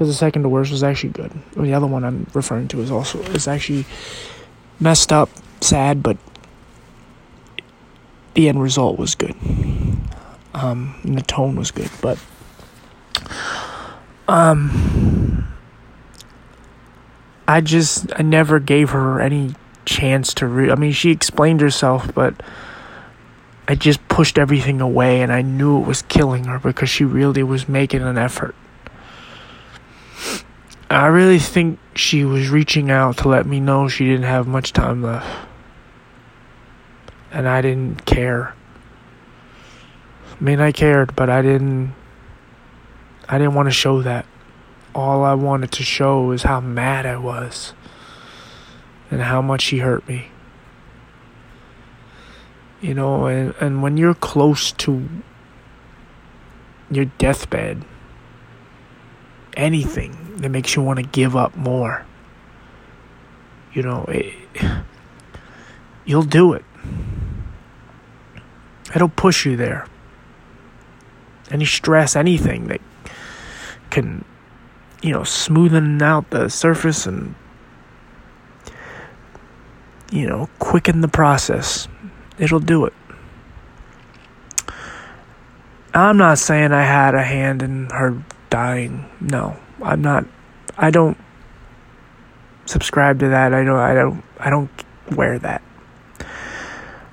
because 0.00 0.08
the 0.08 0.14
second 0.14 0.42
to 0.44 0.48
worst 0.48 0.70
was 0.70 0.82
actually 0.82 1.10
good. 1.10 1.30
The 1.54 1.74
other 1.74 1.86
one 1.86 2.04
I'm 2.04 2.26
referring 2.32 2.68
to 2.68 2.80
is 2.80 2.90
also 2.90 3.20
is 3.34 3.46
actually 3.46 3.84
messed 4.80 5.12
up, 5.12 5.28
sad, 5.60 6.02
but 6.02 6.16
the 8.32 8.48
end 8.48 8.62
result 8.62 8.98
was 8.98 9.14
good. 9.14 9.34
Um, 10.54 10.94
and 11.02 11.18
the 11.18 11.22
tone 11.22 11.54
was 11.54 11.70
good, 11.70 11.90
but 12.00 12.18
um, 14.30 15.44
I 17.48 17.60
just 17.60 18.12
I 18.16 18.22
never 18.22 18.60
gave 18.60 18.90
her 18.90 19.20
any 19.20 19.54
chance 19.84 20.32
to. 20.34 20.46
Re- 20.46 20.70
I 20.70 20.76
mean, 20.76 20.92
she 20.92 21.10
explained 21.10 21.60
herself, 21.60 22.14
but 22.14 22.40
I 23.66 23.74
just 23.74 24.06
pushed 24.08 24.38
everything 24.38 24.80
away, 24.80 25.20
and 25.20 25.32
I 25.32 25.42
knew 25.42 25.80
it 25.80 25.86
was 25.86 26.02
killing 26.02 26.44
her 26.44 26.60
because 26.60 26.88
she 26.88 27.04
really 27.04 27.42
was 27.42 27.68
making 27.68 28.02
an 28.02 28.18
effort. 28.18 28.54
I 30.88 31.06
really 31.06 31.38
think 31.40 31.78
she 31.96 32.24
was 32.24 32.50
reaching 32.50 32.90
out 32.90 33.18
to 33.18 33.28
let 33.28 33.46
me 33.46 33.58
know 33.58 33.88
she 33.88 34.06
didn't 34.06 34.24
have 34.24 34.46
much 34.46 34.72
time 34.72 35.02
left. 35.02 35.26
And 37.32 37.48
I 37.48 37.62
didn't 37.62 38.06
care. 38.06 38.54
I 40.32 40.42
mean, 40.44 40.60
I 40.60 40.72
cared, 40.72 41.14
but 41.14 41.30
I 41.30 41.42
didn't. 41.42 41.94
I 43.30 43.38
didn't 43.38 43.54
want 43.54 43.68
to 43.68 43.72
show 43.72 44.02
that. 44.02 44.26
All 44.92 45.22
I 45.22 45.34
wanted 45.34 45.70
to 45.72 45.84
show 45.84 46.32
is 46.32 46.42
how 46.42 46.60
mad 46.60 47.06
I 47.06 47.16
was 47.16 47.74
and 49.08 49.22
how 49.22 49.40
much 49.40 49.66
he 49.66 49.78
hurt 49.78 50.06
me. 50.08 50.26
You 52.80 52.94
know, 52.94 53.26
and, 53.26 53.54
and 53.60 53.82
when 53.84 53.96
you're 53.96 54.14
close 54.14 54.72
to 54.72 55.08
your 56.90 57.04
deathbed, 57.04 57.84
anything 59.56 60.38
that 60.38 60.48
makes 60.48 60.74
you 60.74 60.82
want 60.82 60.98
to 60.98 61.04
give 61.04 61.36
up 61.36 61.54
more, 61.54 62.04
you 63.72 63.84
know, 63.84 64.06
it, 64.08 64.34
you'll 66.04 66.24
do 66.24 66.52
it. 66.54 66.64
It'll 68.92 69.08
push 69.08 69.46
you 69.46 69.56
there. 69.56 69.86
Any 71.48 71.64
stress, 71.64 72.16
anything 72.16 72.66
that 72.66 72.80
can, 73.90 74.24
you 75.02 75.12
know, 75.12 75.20
smoothen 75.20 76.00
out 76.02 76.30
the 76.30 76.48
surface 76.48 77.06
and, 77.06 77.34
you 80.10 80.26
know, 80.26 80.48
quicken 80.58 81.00
the 81.00 81.08
process, 81.08 81.88
it'll 82.38 82.60
do 82.60 82.84
it. 82.84 82.92
I'm 85.92 86.16
not 86.16 86.38
saying 86.38 86.72
I 86.72 86.84
had 86.84 87.14
a 87.14 87.22
hand 87.22 87.62
in 87.62 87.90
her 87.90 88.22
dying. 88.48 89.06
No, 89.20 89.56
I'm 89.82 90.02
not. 90.02 90.24
I 90.78 90.90
don't 90.90 91.18
subscribe 92.66 93.18
to 93.20 93.28
that. 93.28 93.52
I 93.52 93.64
don't. 93.64 93.78
I 93.78 93.94
don't. 93.94 94.24
I 94.38 94.50
don't 94.50 94.70
wear 95.10 95.38
that. 95.40 95.62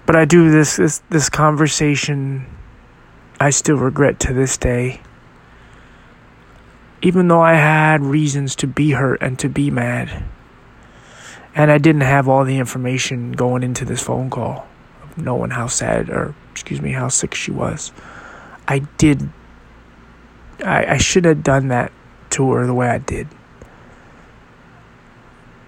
But 0.06 0.16
I 0.16 0.26
do 0.26 0.52
this. 0.52 0.76
This 0.76 1.02
this 1.10 1.30
conversation. 1.30 2.46
I 3.40 3.50
still 3.50 3.78
regret 3.78 4.20
to 4.22 4.34
this 4.34 4.58
day. 4.58 5.02
Even 7.08 7.30
though 7.30 7.42
I 7.42 7.54
had 7.54 8.02
reasons 8.02 8.54
to 8.58 8.68
be 8.68 8.92
hurt 8.92 9.22
and 9.22 9.40
to 9.40 9.48
be 9.48 9.72
mad. 9.72 10.26
And 11.56 11.72
I 11.72 11.78
didn't 11.78 12.02
have 12.02 12.28
all 12.28 12.44
the 12.44 12.58
information 12.58 13.32
going 13.32 13.64
into 13.64 13.86
this 13.86 14.04
phone 14.04 14.30
call 14.30 14.68
of 15.02 15.18
knowing 15.18 15.52
how 15.52 15.68
sad, 15.68 16.10
or 16.10 16.36
excuse 16.52 16.82
me, 16.82 16.92
how 16.92 17.08
sick 17.08 17.34
she 17.34 17.50
was. 17.50 17.94
I 18.68 18.80
did. 18.98 19.30
I, 20.66 20.96
I 20.96 20.98
should 20.98 21.24
have 21.24 21.44
done 21.44 21.70
that 21.70 21.94
to 22.32 22.52
her 22.52 22.66
the 22.66 22.74
way 22.74 22.90
I 22.90 22.98
did. 22.98 23.30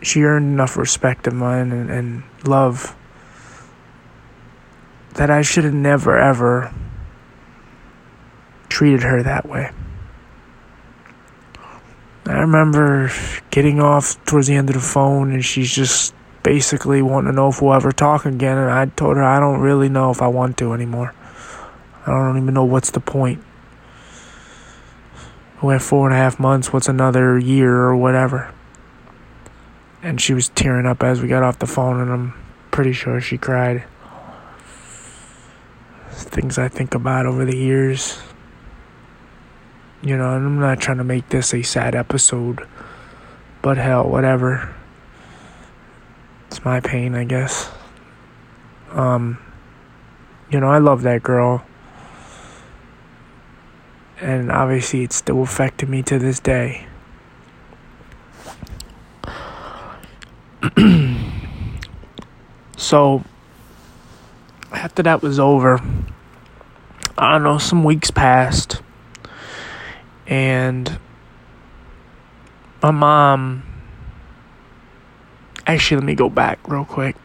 She 0.01 0.23
earned 0.23 0.51
enough 0.51 0.75
respect 0.75 1.25
of 1.25 1.35
mine 1.35 1.71
and, 1.71 1.89
and 1.89 2.23
love 2.43 2.97
that 5.13 5.29
I 5.29 5.41
should 5.41 5.63
have 5.63 5.73
never 5.73 6.17
ever 6.17 6.73
treated 8.67 9.03
her 9.03 9.23
that 9.23 9.47
way. 9.47 9.71
I 12.29 12.41
remember 12.41 13.11
getting 13.49 13.79
off 13.79 14.23
towards 14.25 14.45
the 14.45 14.53
end 14.53 14.69
of 14.69 14.75
the 14.75 14.81
phone 14.81 15.31
and 15.31 15.43
she's 15.43 15.73
just 15.73 16.13
basically 16.43 17.01
wanting 17.01 17.31
to 17.31 17.35
know 17.35 17.49
if 17.49 17.59
we'll 17.59 17.73
ever 17.73 17.91
talk 17.91 18.27
again 18.27 18.55
and 18.55 18.69
I 18.69 18.85
told 18.85 19.17
her 19.17 19.23
I 19.23 19.39
don't 19.39 19.61
really 19.61 19.89
know 19.89 20.11
if 20.11 20.21
I 20.21 20.27
want 20.27 20.55
to 20.59 20.73
anymore. 20.73 21.15
I 22.05 22.11
don't 22.11 22.37
even 22.37 22.53
know 22.53 22.65
what's 22.65 22.91
the 22.91 22.99
point. 22.99 23.43
We 25.63 25.69
went 25.69 25.81
four 25.81 26.05
and 26.07 26.13
a 26.13 26.19
half 26.19 26.39
months, 26.39 26.71
what's 26.71 26.87
another 26.87 27.39
year 27.39 27.75
or 27.75 27.95
whatever. 27.95 28.53
And 30.03 30.21
she 30.21 30.35
was 30.35 30.49
tearing 30.49 30.85
up 30.85 31.01
as 31.01 31.23
we 31.23 31.27
got 31.27 31.41
off 31.41 31.57
the 31.57 31.65
phone 31.65 31.99
and 31.99 32.11
I'm 32.11 32.33
pretty 32.69 32.93
sure 32.93 33.19
she 33.19 33.39
cried. 33.39 33.85
Things 36.11 36.59
I 36.59 36.67
think 36.67 36.93
about 36.93 37.25
over 37.25 37.43
the 37.43 37.57
years. 37.57 38.21
You 40.01 40.15
know, 40.17 40.35
and 40.35 40.45
I'm 40.45 40.59
not 40.59 40.79
trying 40.79 40.97
to 40.97 41.03
make 41.03 41.29
this 41.29 41.53
a 41.53 41.61
sad 41.61 41.93
episode. 41.93 42.65
But 43.61 43.77
hell, 43.77 44.07
whatever. 44.07 44.73
It's 46.47 46.63
my 46.63 46.79
pain, 46.79 47.15
I 47.15 47.25
guess. 47.25 47.69
Um, 48.91 49.37
you 50.49 50.59
know, 50.59 50.69
I 50.69 50.77
love 50.77 51.01
that 51.03 51.21
girl. 51.21 51.65
And 54.21 54.51
obviously, 54.51 55.03
it's 55.03 55.17
still 55.17 55.41
affecting 55.41 55.89
me 55.89 56.01
to 56.03 56.17
this 56.17 56.39
day. 56.39 56.87
so, 62.77 63.23
after 64.71 65.03
that 65.03 65.21
was 65.21 65.39
over, 65.39 65.81
I 67.17 67.33
don't 67.33 67.43
know, 67.43 67.57
some 67.57 67.83
weeks 67.83 68.11
passed. 68.11 68.81
And 70.29 70.97
my 72.81 72.91
mom. 72.91 73.63
Actually, 75.67 75.97
let 75.97 76.05
me 76.05 76.15
go 76.15 76.29
back 76.29 76.59
real 76.67 76.85
quick. 76.85 77.17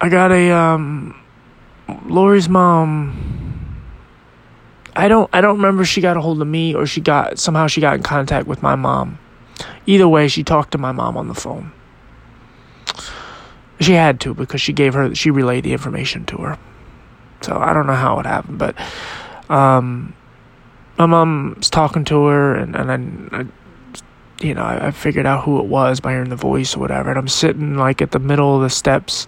I 0.00 0.08
got 0.08 0.30
a 0.30 0.50
um 0.50 1.20
Lori's 2.06 2.48
mom 2.48 3.32
I 4.94 5.08
don't 5.08 5.28
I 5.32 5.40
don't 5.40 5.56
remember 5.56 5.82
if 5.82 5.88
she 5.88 6.00
got 6.00 6.16
a 6.16 6.20
hold 6.20 6.40
of 6.42 6.48
me 6.48 6.74
or 6.74 6.86
she 6.86 7.00
got 7.00 7.38
somehow 7.38 7.66
she 7.66 7.80
got 7.80 7.96
in 7.96 8.02
contact 8.02 8.46
with 8.46 8.62
my 8.62 8.74
mom. 8.74 9.18
Either 9.86 10.08
way, 10.08 10.28
she 10.28 10.44
talked 10.44 10.72
to 10.72 10.78
my 10.78 10.92
mom 10.92 11.16
on 11.16 11.28
the 11.28 11.34
phone. 11.34 11.72
She 13.80 13.92
had 13.92 14.20
to 14.20 14.34
because 14.34 14.60
she 14.60 14.72
gave 14.72 14.94
her 14.94 15.14
she 15.14 15.30
relayed 15.30 15.64
the 15.64 15.72
information 15.72 16.24
to 16.26 16.36
her. 16.38 16.58
So 17.40 17.56
I 17.56 17.72
don't 17.72 17.86
know 17.86 17.94
how 17.94 18.20
it 18.20 18.26
happened, 18.26 18.58
but 18.58 18.76
um, 19.52 20.14
my 20.98 21.06
mom's 21.06 21.68
talking 21.68 22.04
to 22.06 22.24
her, 22.26 22.54
and 22.54 22.74
and 22.74 22.90
I, 23.32 23.38
I 23.38 23.46
you 24.40 24.54
know, 24.54 24.62
I, 24.62 24.88
I 24.88 24.90
figured 24.90 25.26
out 25.26 25.44
who 25.44 25.60
it 25.60 25.66
was 25.66 26.00
by 26.00 26.12
hearing 26.12 26.30
the 26.30 26.36
voice 26.36 26.76
or 26.76 26.80
whatever. 26.80 27.10
And 27.10 27.18
I'm 27.18 27.28
sitting 27.28 27.76
like 27.76 28.02
at 28.02 28.10
the 28.10 28.18
middle 28.18 28.56
of 28.56 28.62
the 28.62 28.70
steps 28.70 29.24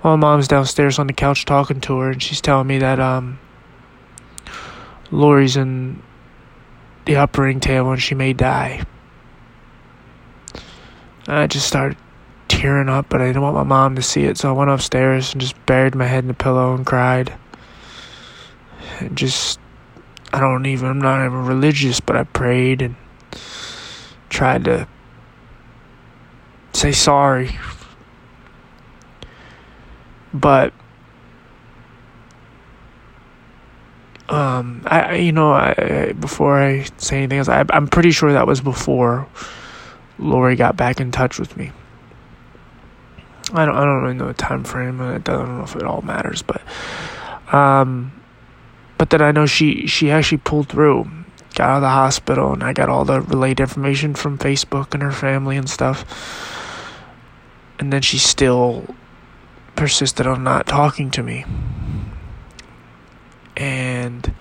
while 0.00 0.16
my 0.16 0.20
mom's 0.20 0.48
downstairs 0.48 0.98
on 0.98 1.06
the 1.06 1.12
couch 1.12 1.44
talking 1.44 1.80
to 1.82 1.98
her, 1.98 2.10
and 2.10 2.22
she's 2.22 2.40
telling 2.40 2.66
me 2.66 2.78
that 2.78 2.98
um, 2.98 3.38
Lori's 5.10 5.56
in 5.56 6.02
the 7.04 7.16
operating 7.16 7.60
table 7.60 7.92
and 7.92 8.02
she 8.02 8.14
may 8.14 8.32
die. 8.32 8.84
I 11.26 11.46
just 11.46 11.68
started 11.68 11.98
tearing 12.48 12.88
up, 12.88 13.08
but 13.08 13.20
I 13.20 13.26
didn't 13.26 13.42
want 13.42 13.56
my 13.56 13.62
mom 13.62 13.94
to 13.96 14.02
see 14.02 14.24
it, 14.24 14.38
so 14.38 14.48
I 14.48 14.52
went 14.52 14.70
upstairs 14.70 15.32
and 15.32 15.40
just 15.40 15.54
buried 15.66 15.94
my 15.94 16.06
head 16.06 16.24
in 16.24 16.28
the 16.28 16.34
pillow 16.34 16.74
and 16.74 16.84
cried. 16.84 17.32
Just, 19.14 19.58
I 20.32 20.40
don't 20.40 20.66
even, 20.66 20.88
I'm 20.88 21.00
not 21.00 21.24
even 21.24 21.46
religious, 21.46 22.00
but 22.00 22.16
I 22.16 22.24
prayed 22.24 22.82
and 22.82 22.96
tried 24.28 24.64
to 24.64 24.86
say 26.72 26.92
sorry. 26.92 27.56
But, 30.32 30.72
um, 34.28 34.82
I, 34.86 35.16
you 35.16 35.32
know, 35.32 35.52
I, 35.52 35.74
I, 35.76 36.12
before 36.12 36.62
I 36.62 36.84
say 36.98 37.18
anything 37.18 37.38
else, 37.38 37.48
I, 37.48 37.64
I'm 37.70 37.88
pretty 37.88 38.12
sure 38.12 38.32
that 38.32 38.46
was 38.46 38.60
before 38.60 39.26
Lori 40.18 40.54
got 40.54 40.76
back 40.76 41.00
in 41.00 41.10
touch 41.10 41.38
with 41.38 41.56
me. 41.56 41.72
I 43.52 43.64
don't 43.64 43.74
I 43.74 43.84
don't 43.84 44.02
really 44.02 44.14
know 44.14 44.28
the 44.28 44.34
time 44.34 44.64
frame. 44.64 45.00
I 45.00 45.18
don't 45.18 45.58
know 45.58 45.64
if 45.64 45.74
it 45.74 45.82
all 45.82 46.02
matters, 46.02 46.42
but 46.42 46.62
um, 47.52 48.12
but 49.00 49.08
then 49.08 49.22
I 49.22 49.32
know 49.32 49.46
she 49.46 49.86
she 49.86 50.10
actually 50.10 50.42
pulled 50.44 50.68
through, 50.68 51.08
got 51.54 51.70
out 51.70 51.76
of 51.76 51.80
the 51.80 51.88
hospital, 51.88 52.52
and 52.52 52.62
I 52.62 52.74
got 52.74 52.90
all 52.90 53.06
the 53.06 53.22
relayed 53.22 53.58
information 53.58 54.14
from 54.14 54.36
Facebook 54.36 54.92
and 54.92 55.02
her 55.02 55.10
family 55.10 55.56
and 55.56 55.70
stuff. 55.70 56.04
And 57.78 57.90
then 57.90 58.02
she 58.02 58.18
still 58.18 58.94
persisted 59.74 60.26
on 60.26 60.44
not 60.44 60.66
talking 60.66 61.10
to 61.12 61.22
me, 61.22 61.46
and 63.56 64.34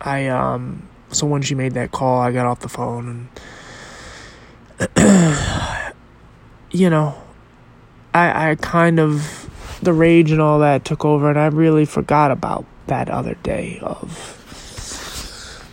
I 0.00 0.26
um 0.26 0.88
so 1.12 1.28
when 1.28 1.42
she 1.42 1.54
made 1.54 1.74
that 1.74 1.92
call, 1.92 2.18
I 2.18 2.32
got 2.32 2.46
off 2.46 2.58
the 2.58 2.68
phone 2.68 3.30
and 4.98 5.94
you 6.72 6.90
know, 6.90 7.22
I 8.12 8.50
I 8.50 8.54
kind 8.56 8.98
of 8.98 9.41
the 9.82 9.92
rage 9.92 10.30
and 10.30 10.40
all 10.40 10.60
that 10.60 10.84
took 10.84 11.04
over 11.04 11.28
and 11.28 11.38
I 11.38 11.46
really 11.46 11.84
forgot 11.84 12.30
about 12.30 12.64
that 12.86 13.08
other 13.08 13.34
day 13.42 13.78
of 13.82 14.38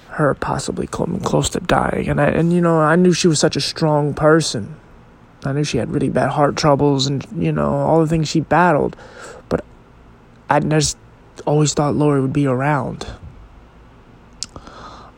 her 0.09 0.33
possibly 0.33 0.87
coming 0.87 1.21
close 1.21 1.49
to 1.49 1.59
dying 1.59 2.09
and 2.09 2.19
I 2.19 2.27
and 2.27 2.51
you 2.51 2.59
know, 2.61 2.79
I 2.79 2.95
knew 2.95 3.13
she 3.13 3.27
was 3.27 3.39
such 3.39 3.55
a 3.55 3.61
strong 3.61 4.13
person. 4.13 4.75
I 5.45 5.53
knew 5.53 5.63
she 5.63 5.77
had 5.77 5.89
really 5.91 6.09
bad 6.09 6.31
heart 6.31 6.57
troubles 6.57 7.07
and 7.07 7.25
you 7.37 7.51
know, 7.51 7.69
all 7.69 8.01
the 8.01 8.07
things 8.07 8.27
she 8.27 8.41
battled. 8.41 8.97
But 9.47 9.63
I 10.49 10.59
just 10.59 10.97
always 11.45 11.73
thought 11.73 11.95
Lori 11.95 12.21
would 12.21 12.33
be 12.33 12.47
around. 12.47 13.07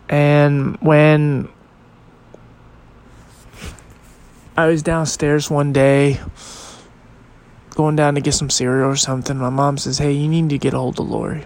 And 0.09 0.75
when 0.81 1.47
I 4.57 4.67
was 4.67 4.83
downstairs 4.83 5.49
one 5.49 5.71
day, 5.71 6.19
going 7.75 7.95
down 7.95 8.15
to 8.15 8.21
get 8.21 8.33
some 8.33 8.49
cereal 8.49 8.89
or 8.89 8.95
something, 8.95 9.37
my 9.37 9.49
mom 9.49 9.77
says, 9.77 9.97
Hey, 9.97 10.11
you 10.11 10.27
need 10.27 10.49
to 10.49 10.57
get 10.57 10.73
a 10.73 10.77
hold 10.77 10.99
of 10.99 11.09
Lori. 11.09 11.45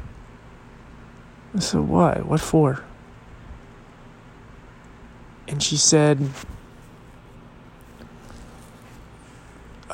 I 1.55 1.59
said, 1.59 1.81
What? 1.81 2.25
What 2.25 2.41
for? 2.41 2.83
And 5.47 5.61
she 5.61 5.77
said, 5.77 6.29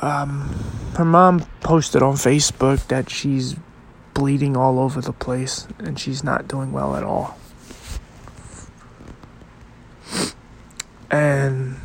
um, 0.02 0.48
her 0.96 1.04
mom 1.04 1.40
posted 1.60 2.02
on 2.02 2.14
Facebook 2.14 2.86
that 2.88 3.08
she's 3.08 3.54
bleeding 4.14 4.56
all 4.56 4.78
over 4.78 5.00
the 5.00 5.12
place 5.12 5.66
and 5.78 5.98
she's 5.98 6.24
not 6.24 6.48
doing 6.48 6.72
well 6.72 6.96
at 6.96 7.04
all. 7.04 7.38
And 11.10 11.76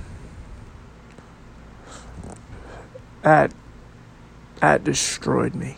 that 3.22 3.52
that 4.62 4.84
destroyed 4.84 5.56
me. 5.56 5.76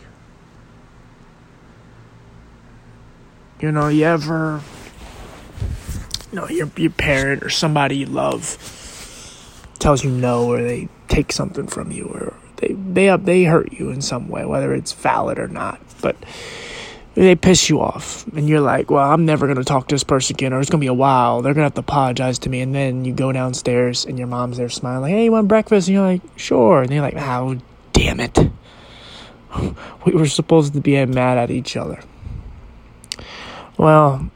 You 3.60 3.72
know, 3.72 3.89
you 3.89 4.06
ever 4.06 4.62
you 6.32 6.39
know, 6.39 6.48
your 6.48 6.70
your 6.78 6.92
parent 6.92 7.44
or 7.44 7.50
somebody 7.50 7.98
you 7.98 8.06
love 8.06 8.58
tells 9.80 10.04
you 10.04 10.12
no 10.12 10.46
or 10.52 10.62
they 10.62 10.89
take 11.08 11.32
something 11.32 11.68
from 11.68 11.92
you 11.92 12.06
or 12.06 12.34
they 12.58 12.74
they 12.74 13.10
uh, 13.10 13.18
they 13.18 13.46
hurt 13.46 13.72
you 13.74 13.89
in 13.89 14.02
some 14.02 14.28
way, 14.30 14.46
whether 14.46 14.74
it's 14.74 14.92
valid 14.92 15.39
or 15.39 15.48
not. 15.48 15.82
But 16.02 16.15
they 17.15 17.36
piss 17.36 17.70
you 17.70 17.82
off. 17.82 18.28
And 18.28 18.48
you're 18.48 18.62
like 18.62 18.92
well 18.92 19.10
i'm 19.12 19.26
never 19.26 19.46
going 19.48 19.58
to 19.58 19.63
talk 19.63 19.88
to 19.88 19.96
this 19.96 20.04
person 20.04 20.36
again 20.36 20.54
or 20.54 20.62
it's 20.62 20.70
going 20.70 20.80
to 20.80 20.84
be 20.84 20.88
a 20.88 20.94
while. 20.94 21.42
They're 21.42 21.54
going 21.54 21.63
to 21.63 21.65
have 21.65 21.74
to 21.74 21.82
apologize 21.82 22.39
to 22.39 22.50
me. 22.50 22.62
And 22.62 22.74
then 22.74 23.06
you 23.06 23.13
go 23.13 23.32
downstairs 23.32 24.06
and 24.06 24.18
your 24.18 24.28
mom's 24.28 24.58
there 24.58 24.70
smiling 24.70 25.13
hey 25.13 25.26
you 25.26 25.32
want 25.32 25.48
breakfast? 25.48 25.88
And 25.88 25.96
you're 25.96 26.06
like 26.06 26.22
sure. 26.36 26.84
And 26.84 26.92
they're 26.92 27.02
like 27.02 27.15
oh 27.18 27.60
damn 27.94 28.20
it 28.20 28.38
we 30.06 30.14
were 30.14 30.28
supposed 30.28 30.74
to 30.74 30.82
be 30.82 31.04
mad 31.06 31.38
at 31.38 31.52
each 31.52 31.76
other 31.76 32.00
well 33.78 34.30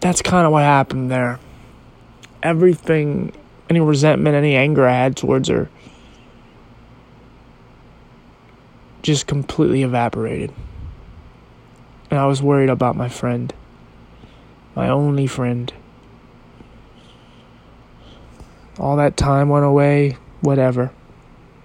that's 0.00 0.22
kind 0.22 0.46
of 0.46 0.52
what 0.52 0.62
happened 0.62 1.10
there 1.10 1.38
everything 2.42 3.32
any 3.70 3.80
resentment 3.80 4.34
any 4.34 4.56
anger 4.56 4.86
i 4.86 4.92
had 4.92 5.16
towards 5.16 5.48
her 5.48 5.70
just 9.02 9.26
completely 9.26 9.82
evaporated. 9.82 10.52
And 12.10 12.18
I 12.18 12.26
was 12.26 12.42
worried 12.42 12.70
about 12.70 12.96
my 12.96 13.08
friend, 13.08 13.52
my 14.74 14.88
only 14.88 15.26
friend. 15.26 15.72
All 18.78 18.96
that 18.96 19.16
time 19.16 19.48
went 19.48 19.64
away, 19.64 20.16
whatever. 20.40 20.92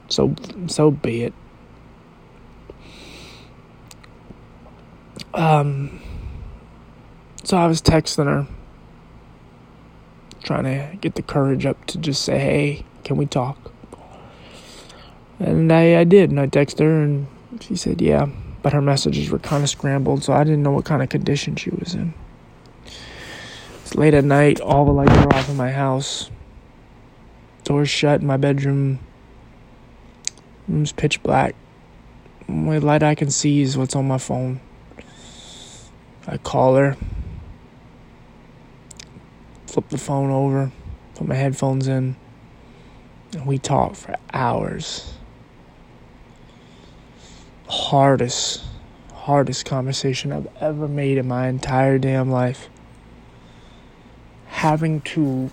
So 0.07 0.35
so 0.67 0.91
be 0.91 1.23
it. 1.23 1.33
Um 5.33 6.01
so 7.43 7.57
I 7.57 7.67
was 7.67 7.81
texting 7.81 8.25
her 8.25 8.47
trying 10.43 10.63
to 10.63 10.97
get 10.97 11.15
the 11.15 11.21
courage 11.21 11.65
up 11.65 11.85
to 11.87 11.97
just 11.97 12.23
say, 12.23 12.39
"Hey, 12.39 12.85
can 13.03 13.17
we 13.17 13.25
talk?" 13.25 13.71
And 15.39 15.71
I, 15.71 15.99
I 15.99 16.03
did, 16.03 16.31
and 16.31 16.39
I 16.39 16.47
texted 16.47 16.79
her, 16.79 17.03
and 17.03 17.27
she 17.59 17.75
said, 17.75 18.01
yeah. 18.01 18.27
But 18.63 18.73
her 18.73 18.81
messages 18.81 19.29
were 19.29 19.39
kind 19.39 19.63
of 19.63 19.69
scrambled, 19.69 20.23
so 20.23 20.33
I 20.33 20.43
didn't 20.43 20.63
know 20.63 20.71
what 20.71 20.85
kind 20.85 21.03
of 21.03 21.09
condition 21.09 21.55
she 21.55 21.69
was 21.69 21.93
in. 21.93 22.13
It's 23.81 23.95
late 23.95 24.13
at 24.13 24.23
night, 24.23 24.59
all 24.59 24.83
the 24.85 24.91
lights 24.91 25.11
are 25.11 25.33
off 25.35 25.49
in 25.49 25.55
my 25.55 25.71
house. 25.71 26.29
Doors 27.63 27.89
shut 27.89 28.21
in 28.21 28.27
my 28.27 28.37
bedroom. 28.37 28.99
Room's 30.67 30.91
pitch 30.91 31.21
black. 31.23 31.55
The 32.47 32.53
only 32.53 32.79
light 32.79 33.03
I 33.03 33.15
can 33.15 33.31
see 33.31 33.61
is 33.61 33.77
what's 33.77 33.95
on 33.95 34.07
my 34.07 34.17
phone. 34.17 34.59
I 36.27 36.37
call 36.37 36.75
her, 36.75 36.97
flip 39.65 39.87
the 39.89 39.97
phone 39.97 40.29
over, 40.29 40.71
put 41.15 41.27
my 41.27 41.35
headphones 41.35 41.87
in, 41.87 42.17
and 43.33 43.45
we 43.45 43.57
talk 43.57 43.95
for 43.95 44.15
hours 44.33 45.13
hardest, 47.67 48.63
hardest 49.13 49.65
conversation 49.65 50.31
I've 50.31 50.47
ever 50.59 50.87
made 50.87 51.17
in 51.17 51.27
my 51.27 51.47
entire 51.47 51.97
damn 51.97 52.29
life. 52.29 52.69
Having 54.47 55.01
to 55.01 55.51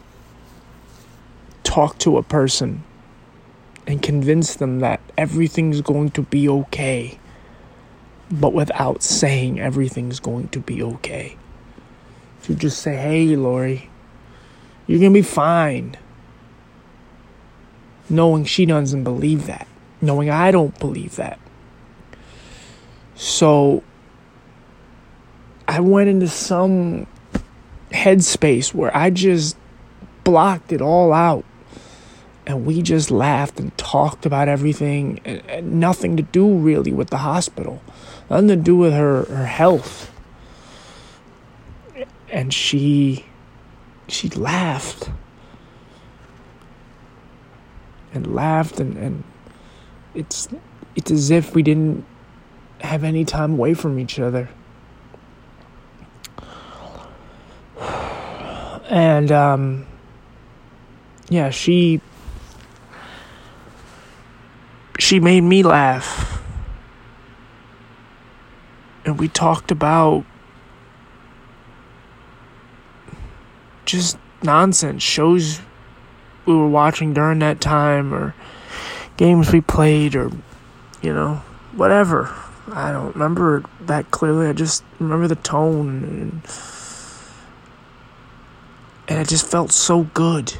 talk 1.62 1.98
to 1.98 2.16
a 2.16 2.22
person 2.22 2.85
and 3.87 4.03
convince 4.03 4.57
them 4.57 4.81
that 4.81 5.01
everything's 5.18 5.81
going 5.81 6.11
to 6.12 6.23
be 6.23 6.49
okay, 6.49 7.18
but 8.31 8.53
without 8.53 9.03
saying 9.03 9.61
everything's 9.61 10.20
going 10.20 10.49
to 10.49 10.61
be 10.61 10.83
okay. 10.83 11.37
To 12.44 12.55
just 12.55 12.81
say, 12.81 12.97
hey, 12.97 13.37
Lori, 13.37 13.90
you're 14.87 15.01
going 15.01 15.12
to 15.12 15.18
be 15.18 15.23
fine. 15.23 15.97
Knowing 18.11 18.44
she 18.44 18.66
doesn't 18.66 19.05
believe 19.05 19.47
that. 19.47 19.66
Knowing 20.01 20.29
I 20.29 20.51
don't 20.51 20.79
believe 20.79 21.16
that. 21.16 21.38
So 23.14 23.83
I 25.66 25.81
went 25.81 26.11
into 26.11 26.29
some 26.29 27.07
headspace 27.90 28.75
where 28.75 28.94
I 28.94 29.11
just 29.11 29.57
blocked 30.25 30.73
it 30.73 30.83
all 30.83 31.12
out. 31.12 31.44
And 32.47 32.67
we 32.67 32.83
just 32.83 33.11
laughed 33.11 33.59
and 33.59 33.77
talked 33.79 34.27
about 34.27 34.49
everything, 34.49 35.21
and, 35.25 35.43
and 35.49 35.81
nothing 35.81 36.17
to 36.19 36.23
do 36.23 36.47
really 36.47 36.93
with 36.93 37.09
the 37.09 37.19
hospital, 37.19 37.83
nothing 38.29 38.49
to 38.49 38.57
do 38.57 38.77
with 38.77 38.93
her, 38.93 39.25
her 39.25 39.47
health. 39.47 40.11
And 42.31 42.53
she 42.53 43.25
she 44.09 44.29
laughed 44.31 45.11
and 48.13 48.35
laughed 48.35 48.81
and, 48.81 48.97
and 48.97 49.25
it's 50.15 50.49
it's 50.95 51.11
as 51.11 51.31
if 51.31 51.55
we 51.55 51.63
didn't 51.63 52.05
have 52.81 53.03
any 53.03 53.25
time 53.25 53.53
away 53.53 53.75
from 53.75 53.99
each 53.99 54.19
other. 54.19 54.49
And 58.87 59.33
um, 59.33 59.87
yeah, 61.31 61.49
she 61.49 62.03
she 64.99 65.21
made 65.21 65.43
me 65.43 65.63
laugh. 65.63 66.43
And 69.05 69.19
we 69.19 69.29
talked 69.29 69.71
about 69.71 70.25
just 73.85 74.17
nonsense 74.42 75.03
shows 75.03 75.61
we 76.47 76.55
were 76.55 76.69
watching 76.69 77.13
during 77.13 77.38
that 77.40 77.61
time 77.61 78.15
or 78.15 78.35
games 79.17 79.53
we 79.53 79.61
played 79.61 80.15
or 80.15 80.31
you 81.03 81.13
know 81.13 81.42
whatever 81.73 82.35
I 82.73 82.92
don't 82.92 83.13
remember 83.13 83.63
that 83.83 84.11
clearly. 84.11 84.47
I 84.47 84.53
just 84.53 84.85
remember 84.99 85.29
the 85.29 85.37
tone 85.37 86.03
and, 86.05 86.42
and 89.07 89.21
it 89.21 89.29
just 89.29 89.47
felt 89.47 89.71
so 89.71 90.05
good. 90.15 90.55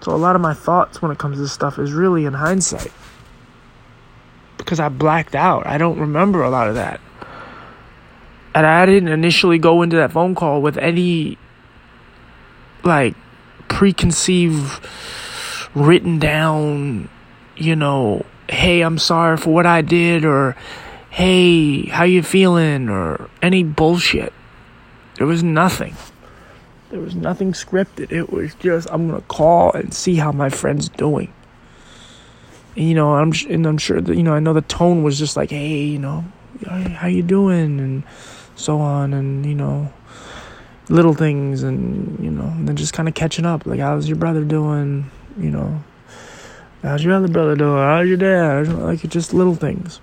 So 0.00 0.14
a 0.14 0.16
lot 0.16 0.34
of 0.34 0.42
my 0.42 0.54
thoughts 0.54 1.02
when 1.02 1.10
it 1.10 1.18
comes 1.18 1.36
to 1.36 1.42
this 1.42 1.52
stuff 1.52 1.78
is 1.78 1.92
really 1.92 2.24
in 2.24 2.34
hindsight. 2.34 2.92
Because 4.56 4.80
I 4.80 4.88
blacked 4.88 5.34
out. 5.34 5.66
I 5.66 5.78
don't 5.78 5.98
remember 5.98 6.42
a 6.42 6.50
lot 6.50 6.68
of 6.68 6.74
that. 6.76 7.00
And 8.54 8.66
I 8.66 8.86
didn't 8.86 9.08
initially 9.08 9.58
go 9.58 9.82
into 9.82 9.96
that 9.96 10.12
phone 10.12 10.34
call 10.34 10.60
with 10.62 10.76
any 10.78 11.38
like 12.82 13.14
preconceived 13.68 14.84
written 15.74 16.18
down, 16.18 17.08
you 17.56 17.76
know, 17.76 18.24
hey, 18.48 18.80
I'm 18.80 18.98
sorry 18.98 19.36
for 19.36 19.50
what 19.54 19.66
I 19.66 19.82
did, 19.82 20.24
or 20.24 20.56
hey, 21.10 21.86
how 21.86 22.04
you 22.04 22.22
feeling? 22.22 22.88
Or 22.88 23.28
any 23.42 23.62
bullshit. 23.62 24.32
There 25.16 25.26
was 25.26 25.42
nothing. 25.42 25.94
There 26.90 27.00
was 27.00 27.14
nothing 27.14 27.52
scripted. 27.52 28.10
It 28.10 28.32
was 28.32 28.54
just, 28.56 28.88
I'm 28.90 29.10
to 29.12 29.20
call 29.22 29.72
and 29.72 29.94
see 29.94 30.16
how 30.16 30.32
my 30.32 30.50
friend's 30.50 30.88
doing. 30.88 31.32
And, 32.74 32.88
you 32.88 32.94
know, 32.94 33.14
I'm, 33.14 33.32
and 33.48 33.64
I'm 33.64 33.78
sure 33.78 34.00
that, 34.00 34.16
you 34.16 34.24
know, 34.24 34.34
I 34.34 34.40
know 34.40 34.52
the 34.52 34.62
tone 34.62 35.04
was 35.04 35.16
just 35.18 35.36
like, 35.36 35.50
hey, 35.50 35.84
you 35.84 36.00
know, 36.00 36.24
how 36.66 37.06
you 37.06 37.22
doing? 37.22 37.78
And 37.78 38.02
so 38.56 38.80
on. 38.80 39.14
And, 39.14 39.46
you 39.46 39.54
know, 39.54 39.92
little 40.88 41.14
things 41.14 41.62
and, 41.62 42.18
you 42.22 42.30
know, 42.30 42.48
and 42.48 42.66
then 42.66 42.74
just 42.74 42.92
kind 42.92 43.08
of 43.08 43.14
catching 43.14 43.46
up. 43.46 43.66
Like, 43.66 43.78
how's 43.78 44.08
your 44.08 44.18
brother 44.18 44.44
doing? 44.44 45.08
You 45.38 45.50
know, 45.52 45.84
how's 46.82 47.04
your 47.04 47.14
other 47.14 47.28
brother 47.28 47.54
doing? 47.54 47.78
How's 47.78 48.08
your 48.08 48.16
dad? 48.16 48.66
Like, 48.66 49.08
just 49.08 49.32
little 49.32 49.54
things. 49.54 50.00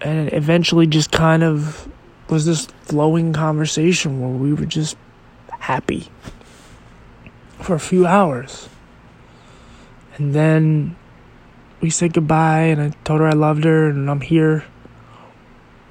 And 0.00 0.32
eventually 0.32 0.86
just 0.86 1.10
kind 1.10 1.42
of 1.42 1.88
was 2.28 2.46
this 2.46 2.66
flowing 2.82 3.32
conversation 3.32 4.20
where 4.20 4.30
we 4.30 4.54
were 4.54 4.66
just 4.66 4.96
happy 5.62 6.08
for 7.60 7.74
a 7.74 7.80
few 7.80 8.04
hours. 8.04 8.68
And 10.16 10.34
then 10.34 10.96
we 11.80 11.88
said 11.88 12.12
goodbye, 12.12 12.62
and 12.62 12.82
I 12.82 12.90
told 13.04 13.20
her 13.20 13.28
I 13.28 13.32
loved 13.32 13.64
her 13.64 13.88
and 13.88 14.10
I'm 14.10 14.20
here. 14.20 14.64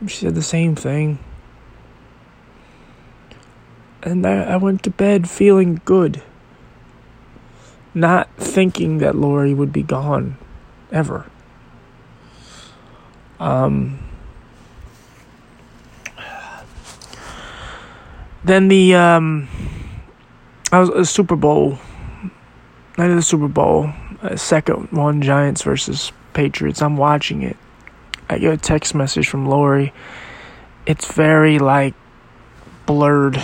She 0.07 0.25
said 0.25 0.35
the 0.35 0.43
same 0.43 0.75
thing. 0.75 1.19
And 4.03 4.25
I, 4.25 4.57
went 4.57 4.83
to 4.83 4.89
bed 4.89 5.29
feeling 5.29 5.79
good. 5.85 6.21
Not 7.93 8.29
thinking 8.35 8.97
that 8.97 9.15
Lori 9.15 9.53
would 9.53 9.71
be 9.71 9.83
gone 9.83 10.37
ever. 10.91 11.29
Um, 13.39 13.99
then 18.43 18.69
the 18.69 18.95
um, 18.95 19.47
I 20.71 20.79
was 20.79 20.89
a 20.89 21.05
Super 21.05 21.35
Bowl 21.35 21.77
night 22.97 23.09
of 23.09 23.15
the 23.15 23.21
Super 23.21 23.47
Bowl, 23.47 23.91
second 24.35 24.91
one, 24.91 25.21
Giants 25.21 25.63
versus 25.63 26.11
Patriots. 26.33 26.81
I'm 26.81 26.97
watching 26.97 27.41
it. 27.41 27.57
I 28.29 28.37
get 28.37 28.53
a 28.53 28.57
text 28.57 28.95
message 28.95 29.27
from 29.27 29.47
Lori. 29.47 29.93
It's 30.85 31.11
very 31.11 31.59
like 31.59 31.93
blurred. 32.85 33.41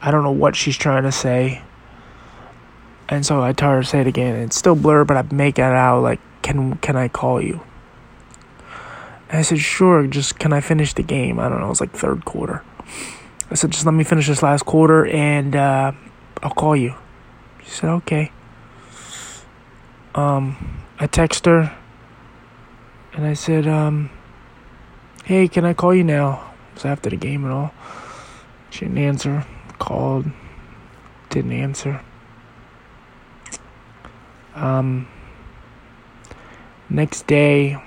I 0.00 0.10
don't 0.10 0.24
know 0.24 0.32
what 0.32 0.56
she's 0.56 0.76
trying 0.76 1.04
to 1.04 1.12
say. 1.12 1.62
And 3.08 3.26
so 3.26 3.42
I 3.42 3.52
tell 3.52 3.70
her 3.70 3.82
to 3.82 3.86
say 3.86 4.00
it 4.00 4.06
again. 4.06 4.36
It's 4.36 4.56
still 4.56 4.74
blurred, 4.74 5.06
but 5.06 5.16
I 5.16 5.22
make 5.34 5.58
it 5.58 5.62
out 5.62 6.00
like, 6.02 6.20
can 6.42 6.76
can 6.78 6.96
I 6.96 7.08
call 7.08 7.40
you? 7.40 7.60
And 9.28 9.38
I 9.38 9.42
said, 9.42 9.60
sure. 9.60 10.06
Just 10.06 10.38
can 10.38 10.52
I 10.52 10.60
finish 10.60 10.94
the 10.94 11.02
game? 11.02 11.38
I 11.38 11.48
don't 11.48 11.60
know. 11.60 11.66
It 11.66 11.70
was 11.70 11.80
like 11.80 11.92
third 11.92 12.24
quarter. 12.24 12.64
I 13.50 13.54
said, 13.54 13.70
just 13.70 13.84
let 13.84 13.92
me 13.92 14.02
finish 14.02 14.28
this 14.28 14.42
last 14.42 14.64
quarter, 14.64 15.06
and 15.06 15.54
uh, 15.54 15.92
I'll 16.42 16.50
call 16.50 16.76
you. 16.76 16.94
She 17.62 17.70
said, 17.70 17.90
okay. 17.90 18.32
Um, 20.14 20.82
I 20.98 21.06
text 21.06 21.46
her, 21.46 21.74
and 23.12 23.24
I 23.24 23.34
said, 23.34 23.66
um, 23.66 24.10
hey, 25.24 25.48
can 25.48 25.64
I 25.64 25.72
call 25.72 25.94
you 25.94 26.04
now? 26.04 26.52
It 26.70 26.74
was 26.74 26.84
after 26.84 27.10
the 27.10 27.16
game 27.16 27.44
and 27.44 27.52
all. 27.52 27.74
She 28.70 28.86
didn't 28.86 28.98
answer. 28.98 29.46
Called, 29.78 30.26
didn't 31.30 31.52
answer. 31.52 32.00
Um, 34.54 35.08
next 36.88 37.26
day, 37.26 37.82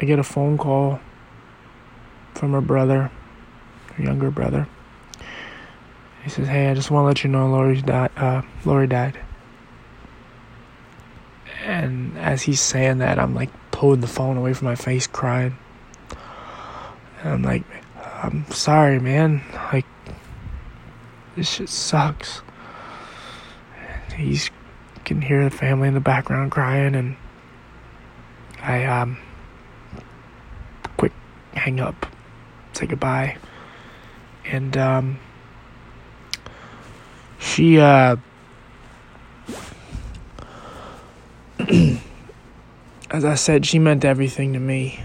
I 0.00 0.04
get 0.04 0.18
a 0.18 0.24
phone 0.24 0.58
call 0.58 1.00
from 2.34 2.52
her 2.52 2.60
brother, 2.60 3.10
her 3.94 4.02
younger 4.02 4.30
brother. 4.30 4.68
He 6.24 6.30
says, 6.30 6.48
"Hey, 6.48 6.70
I 6.70 6.74
just 6.74 6.90
want 6.90 7.04
to 7.04 7.06
let 7.06 7.22
you 7.22 7.30
know 7.30 7.46
Lori's 7.48 7.82
died. 7.82 8.10
Uh, 8.16 8.42
Lori 8.64 8.86
died." 8.86 9.18
And 11.64 12.16
as 12.18 12.42
he's 12.42 12.60
saying 12.60 12.98
that, 12.98 13.18
I'm 13.18 13.34
like 13.34 13.50
pulling 13.70 14.00
the 14.00 14.06
phone 14.06 14.38
away 14.38 14.54
from 14.54 14.66
my 14.66 14.74
face, 14.74 15.06
crying. 15.06 15.56
And 17.22 17.32
I'm 17.34 17.42
like, 17.42 17.64
"I'm 18.22 18.50
sorry, 18.50 18.98
man. 18.98 19.42
Like, 19.70 19.86
this 21.36 21.50
shit 21.50 21.68
sucks." 21.68 22.40
And 23.76 24.14
he's 24.14 24.50
can 25.04 25.20
hear 25.20 25.44
the 25.44 25.50
family 25.50 25.88
in 25.88 25.94
the 25.94 26.00
background 26.00 26.50
crying, 26.50 26.94
and 26.94 27.16
I 28.62 28.84
um 28.84 29.18
quick 30.96 31.12
hang 31.52 31.80
up, 31.80 32.06
say 32.72 32.86
goodbye, 32.86 33.36
and 34.46 34.74
um 34.78 35.18
she 37.54 37.78
uh 37.78 38.16
as 43.10 43.24
I 43.24 43.36
said, 43.36 43.64
she 43.64 43.78
meant 43.78 44.04
everything 44.04 44.52
to 44.54 44.58
me. 44.58 45.04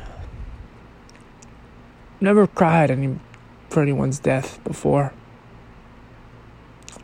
Never 2.19 2.47
cried 2.47 2.89
any 2.89 3.19
for 3.69 3.83
anyone's 3.83 4.17
death 4.17 4.59
before. 4.63 5.13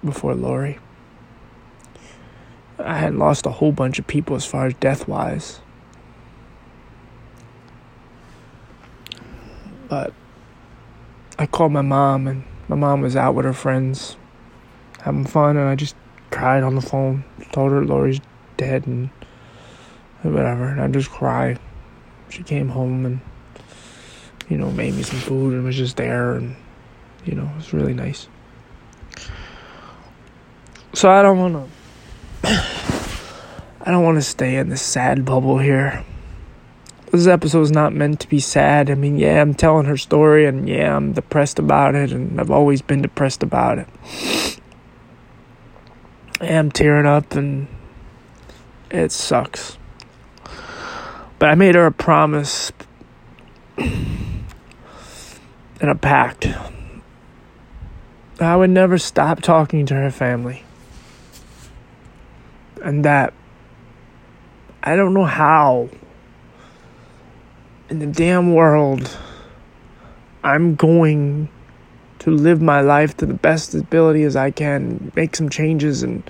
Before 0.03 0.33
Lori. 0.33 0.79
I 2.79 2.97
had 2.97 3.13
lost 3.13 3.45
a 3.45 3.51
whole 3.51 3.71
bunch 3.71 3.99
of 3.99 4.07
people 4.07 4.35
as 4.35 4.45
far 4.45 4.65
as 4.65 4.73
death 4.73 5.07
wise. 5.07 5.59
But 9.89 10.11
I 11.37 11.45
called 11.45 11.71
my 11.71 11.83
mom, 11.83 12.25
and 12.25 12.43
my 12.67 12.75
mom 12.75 13.01
was 13.01 13.15
out 13.15 13.35
with 13.35 13.45
her 13.45 13.53
friends 13.53 14.17
having 15.05 15.25
fun, 15.25 15.55
and 15.55 15.69
I 15.69 15.75
just 15.75 15.95
cried 16.31 16.63
on 16.63 16.75
the 16.75 16.81
phone. 16.81 17.23
Told 17.51 17.71
her 17.71 17.85
Lori's 17.85 18.19
dead, 18.57 18.87
and 18.87 19.09
whatever. 20.23 20.67
And 20.67 20.81
I 20.81 20.87
just 20.87 21.09
cried. 21.09 21.59
She 22.29 22.43
came 22.43 22.67
home 22.67 23.05
and, 23.05 23.21
you 24.49 24.57
know, 24.57 24.71
made 24.71 24.95
me 24.95 25.03
some 25.03 25.19
food 25.19 25.53
and 25.53 25.63
was 25.63 25.77
just 25.77 25.95
there, 25.95 26.33
and, 26.33 26.55
you 27.23 27.35
know, 27.35 27.45
it 27.45 27.55
was 27.55 27.71
really 27.71 27.93
nice. 27.93 28.27
So 30.93 31.09
I 31.09 31.21
don't 31.21 31.37
want 31.37 31.69
to. 32.43 32.49
I 33.81 33.91
don't 33.91 34.03
want 34.03 34.17
to 34.17 34.23
stay 34.23 34.55
in 34.55 34.69
this 34.69 34.81
sad 34.81 35.23
bubble 35.23 35.59
here 35.59 36.03
this 37.15 37.27
episode 37.27 37.61
is 37.61 37.71
not 37.71 37.93
meant 37.93 38.19
to 38.19 38.29
be 38.29 38.39
sad. 38.39 38.89
I 38.89 38.95
mean, 38.95 39.17
yeah, 39.17 39.41
I'm 39.41 39.53
telling 39.53 39.85
her 39.85 39.97
story, 39.97 40.45
and 40.45 40.67
yeah, 40.67 40.95
I'm 40.95 41.13
depressed 41.13 41.59
about 41.59 41.95
it, 41.95 42.11
and 42.11 42.39
I've 42.39 42.51
always 42.51 42.81
been 42.81 43.01
depressed 43.01 43.43
about 43.43 43.79
it. 43.79 43.87
I'm 46.41 46.71
tearing 46.71 47.05
up, 47.05 47.35
and 47.35 47.67
it 48.89 49.11
sucks. 49.11 49.77
But 51.39 51.49
I 51.49 51.55
made 51.55 51.75
her 51.75 51.85
a 51.85 51.91
promise 51.91 52.71
and 53.77 54.45
a 55.81 55.95
pact. 55.95 56.47
I 58.39 58.55
would 58.55 58.69
never 58.69 58.97
stop 58.97 59.41
talking 59.41 59.85
to 59.85 59.93
her 59.93 60.11
family. 60.11 60.63
And 62.83 63.05
that 63.05 63.33
I 64.83 64.95
don't 64.95 65.13
know 65.13 65.25
how 65.25 65.89
in 67.89 67.99
the 67.99 68.07
damn 68.07 68.53
world, 68.53 69.17
I'm 70.43 70.75
going 70.75 71.49
to 72.25 72.31
live 72.31 72.59
my 72.59 72.81
life 72.81 73.15
to 73.15 73.27
the 73.27 73.35
best 73.35 73.75
ability 73.75 74.23
as 74.23 74.35
I 74.35 74.49
can, 74.49 75.11
make 75.15 75.35
some 75.35 75.47
changes, 75.47 76.01
and 76.01 76.27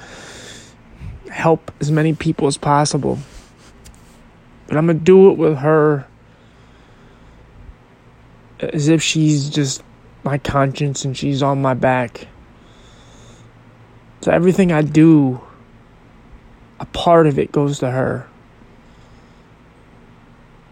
help 1.31 1.71
as 1.79 1.89
many 1.89 2.13
people 2.13 2.47
as 2.47 2.57
possible. 2.57 3.17
But 4.67 4.75
I'm 4.75 4.87
going 4.87 4.99
to 4.99 5.05
do 5.05 5.31
it 5.31 5.37
with 5.37 5.59
her 5.59 6.05
as 8.59 8.89
if 8.89 9.01
she's 9.01 9.49
just 9.49 9.83
my 10.25 10.37
conscience 10.37 11.05
and 11.05 11.15
she's 11.15 11.41
on 11.41 11.61
my 11.61 11.73
back. 11.73 12.27
So 14.19 14.33
everything 14.33 14.73
I 14.73 14.81
do, 14.81 15.39
a 16.81 16.85
part 16.87 17.25
of 17.25 17.39
it 17.39 17.53
goes 17.53 17.79
to 17.79 17.89
her. 17.89 18.27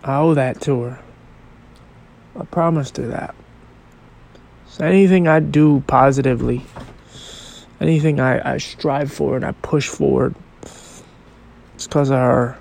I 0.03 0.17
owe 0.17 0.33
that 0.33 0.59
to 0.63 0.81
her. 0.81 0.99
I 2.37 2.43
promised 2.43 2.97
her 2.97 3.07
that. 3.07 3.35
So 4.73 4.83
anything 4.83 5.27
I 5.27 5.39
do 5.39 5.83
positively, 5.85 6.65
anything 7.79 8.19
I, 8.19 8.53
I 8.53 8.57
strive 8.57 9.13
for 9.13 9.35
and 9.35 9.45
I 9.45 9.51
push 9.51 9.87
forward, 9.87 10.33
it's 10.63 11.85
because 11.85 12.09
of 12.09 12.17
her. 12.17 12.57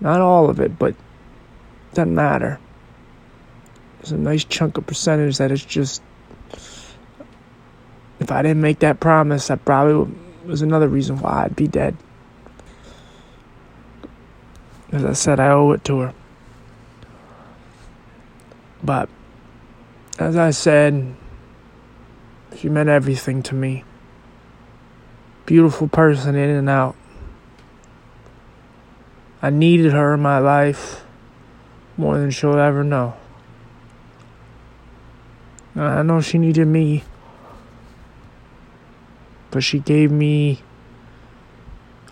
Not 0.00 0.20
all 0.20 0.50
of 0.50 0.58
it, 0.58 0.76
but 0.76 0.88
it 0.88 0.96
doesn't 1.94 2.16
matter. 2.16 2.58
There's 3.98 4.10
a 4.10 4.18
nice 4.18 4.42
chunk 4.42 4.76
of 4.76 4.88
percentage 4.88 5.38
that 5.38 5.52
is 5.52 5.64
just. 5.64 6.02
If 8.18 8.32
I 8.32 8.42
didn't 8.42 8.60
make 8.60 8.80
that 8.80 8.98
promise, 8.98 9.46
that 9.46 9.64
probably 9.64 10.12
was 10.44 10.62
another 10.62 10.88
reason 10.88 11.20
why 11.20 11.44
I'd 11.44 11.54
be 11.54 11.68
dead. 11.68 11.96
As 14.90 15.04
I 15.04 15.12
said, 15.12 15.38
I 15.38 15.50
owe 15.50 15.70
it 15.70 15.84
to 15.84 16.00
her. 16.00 16.14
But 18.82 19.08
as 20.18 20.36
I 20.36 20.50
said, 20.50 21.14
she 22.56 22.68
meant 22.68 22.88
everything 22.88 23.42
to 23.44 23.54
me. 23.54 23.84
Beautiful 25.44 25.88
person 25.88 26.36
in 26.36 26.50
and 26.50 26.68
out. 26.68 26.94
I 29.42 29.50
needed 29.50 29.92
her 29.92 30.14
in 30.14 30.20
my 30.20 30.38
life 30.38 31.04
more 31.96 32.16
than 32.18 32.30
she'll 32.30 32.58
ever 32.58 32.84
know. 32.84 33.14
I 35.76 36.02
know 36.02 36.20
she 36.20 36.38
needed 36.38 36.66
me, 36.66 37.02
but 39.50 39.64
she 39.64 39.80
gave 39.80 40.12
me 40.12 40.62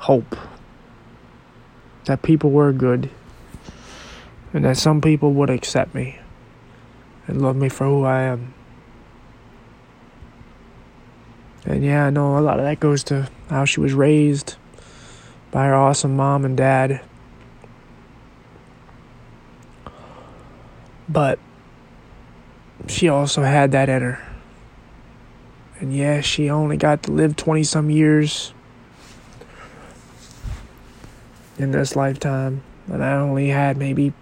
hope 0.01 0.37
that 2.07 2.23
people 2.23 2.51
were 2.51 2.73
good 2.73 3.09
and 4.53 4.65
that 4.65 4.77
some 4.77 5.01
people 5.01 5.33
would 5.33 5.49
accept 5.49 5.95
me 5.95 6.19
and 7.27 7.41
love 7.41 7.57
me 7.57 7.69
for 7.69 7.85
who 7.87 8.05
I 8.05 8.23
am. 8.23 8.55
And 11.65 11.85
yeah, 11.85 12.07
I 12.07 12.11
know 12.11 12.39
a 12.39 12.41
lot 12.41 12.59
of 12.59 12.65
that 12.65 12.81
goes 12.81 13.05
to 13.05 13.31
how 13.49 13.65
she 13.65 13.81
was 13.81 13.93
raised 13.93 14.57
by 15.51 15.67
her 15.67 15.75
awesome 15.75 16.17
mom 16.17 16.45
and 16.45 16.57
dad. 16.57 17.01
But 21.09 21.39
she 22.89 23.09
also 23.09 23.43
had 23.43 23.73
that 23.73 23.89
in 23.89 24.03
her. 24.03 24.21
And 25.79 25.95
yeah, 25.95 26.21
she 26.21 26.49
only 26.49 26.77
got 26.77 27.05
to 27.05 27.13
live 27.13 27.37
20 27.37 27.65
some 27.65 27.91
years 27.91 28.55
in 31.59 31.71
this 31.71 31.95
lifetime. 31.95 32.63
And 32.89 33.05
I 33.05 33.15
only 33.15 33.49
had 33.49 33.77
maybe 33.77 34.13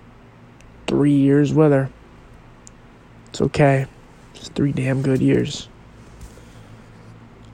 three 0.86 1.12
years 1.12 1.52
with 1.54 1.72
her. 1.72 1.90
It's 3.30 3.40
okay. 3.40 3.86
It's 4.34 4.48
three 4.48 4.72
damn 4.72 5.02
good 5.02 5.20
years. 5.20 5.68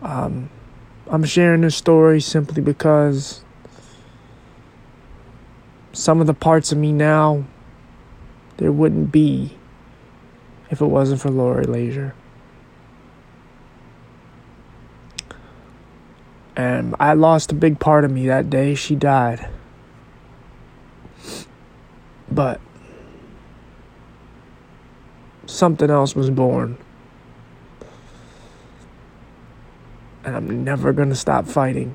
Um, 0.03 0.51
I'm 1.09 1.25
sharing 1.25 1.61
this 1.61 1.77
story 1.77 2.21
simply 2.21 2.63
because 2.63 3.43
some 5.93 6.21
of 6.21 6.27
the 6.27 6.35
parts 6.35 6.73
of 6.73 6.79
me 6.79 6.93
now 6.93 7.45
there 8.59 8.73
wouldn't 8.73 9.13
be 9.13 9.57
if 10.71 10.81
it 10.81 10.87
wasn't 10.87 11.21
for 11.21 11.31
Lori 11.31 11.65
Lazier. 11.65 12.15
And 16.57 16.95
I 16.99 17.13
lost 17.13 17.53
a 17.53 17.55
big 17.55 17.79
part 17.79 18.05
of 18.05 18.11
me 18.11 18.27
that 18.29 18.49
day 18.49 18.75
she 18.75 18.95
died. 18.95 19.49
But 22.31 22.61
something 25.47 25.91
else 25.91 26.15
was 26.15 26.31
born. 26.31 26.77
And 30.25 30.37
I'm 30.37 30.65
never 30.65 30.93
going 30.93 31.09
to 31.09 31.15
stop 31.15 31.47
fighting. 31.47 31.95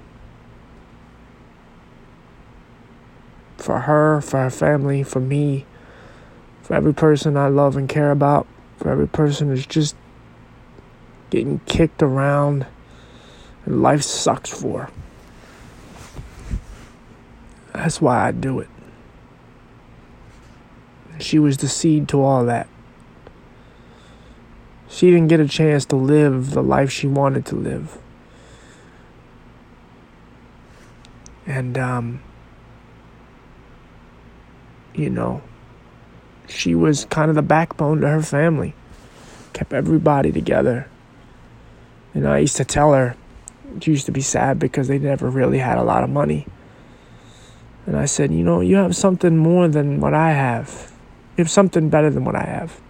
For 3.58 3.82
her, 3.82 4.22
for 4.22 4.39
her 4.39 4.49
family, 4.49 5.04
for 5.04 5.20
me, 5.20 5.66
for 6.64 6.74
every 6.74 6.93
person 6.93 7.38
I 7.38 7.47
love 7.47 7.76
and 7.76 7.88
care 7.88 8.12
about, 8.12 8.47
for 8.78 8.89
every 8.89 9.08
person 9.08 9.49
who's 9.49 9.68
just 9.68 9.95
getting 11.30 11.60
kicked 11.66 12.02
around 12.02 12.66
and 13.66 13.82
life 13.82 14.02
sucks 14.02 14.49
for. 14.49 14.89
That's 17.74 18.02
why 18.02 18.28
I 18.28 18.32
do 18.32 18.60
it. 18.60 18.70
She 21.20 21.39
was 21.39 21.58
the 21.58 21.68
seed 21.68 22.08
to 22.10 22.22
all 22.22 22.45
that. 22.45 22.68
She 24.92 25.10
didn't 25.10 25.30
get 25.30 25.39
a 25.39 25.48
chance 25.48 25.86
to 25.86 25.96
live 25.96 26.52
the 26.52 26.62
life 26.62 26.92
she 26.92 27.08
wanted 27.08 27.46
to 27.46 27.56
live. 27.56 27.98
And, 31.48 31.78
um, 31.78 32.22
you 34.94 35.10
know, 35.10 35.42
she 36.50 36.76
was 36.76 37.06
kind 37.06 37.30
of 37.30 37.36
the 37.36 37.42
backbone 37.42 38.02
to 38.02 38.10
her 38.10 38.22
family, 38.22 38.76
kept 39.54 39.72
everybody 39.72 40.30
together. 40.34 40.89
And 42.14 42.28
I 42.28 42.39
used 42.39 42.58
to 42.58 42.66
tell 42.66 42.92
her, 42.92 43.16
she 43.80 43.92
used 43.92 44.08
to 44.08 44.12
be 44.12 44.22
sad 44.22 44.60
because 44.60 44.89
they 44.89 45.00
never 45.00 45.30
really 45.30 45.60
had 45.60 45.78
a 45.78 45.84
lot 45.84 46.04
of 46.04 46.10
money. 46.10 46.46
And 47.86 47.96
I 47.96 48.06
said, 48.06 48.34
You 48.34 48.44
know, 48.44 48.60
you 48.60 48.76
have 48.76 48.98
something 48.98 49.38
more 49.38 49.70
than 49.70 50.02
what 50.02 50.14
I 50.14 50.34
have. 50.34 50.92
You 51.38 51.46
have 51.46 51.50
something 51.50 51.89
better 51.89 52.10
than 52.10 52.26
what 52.26 52.36
I 52.36 52.44
have. 52.44 52.82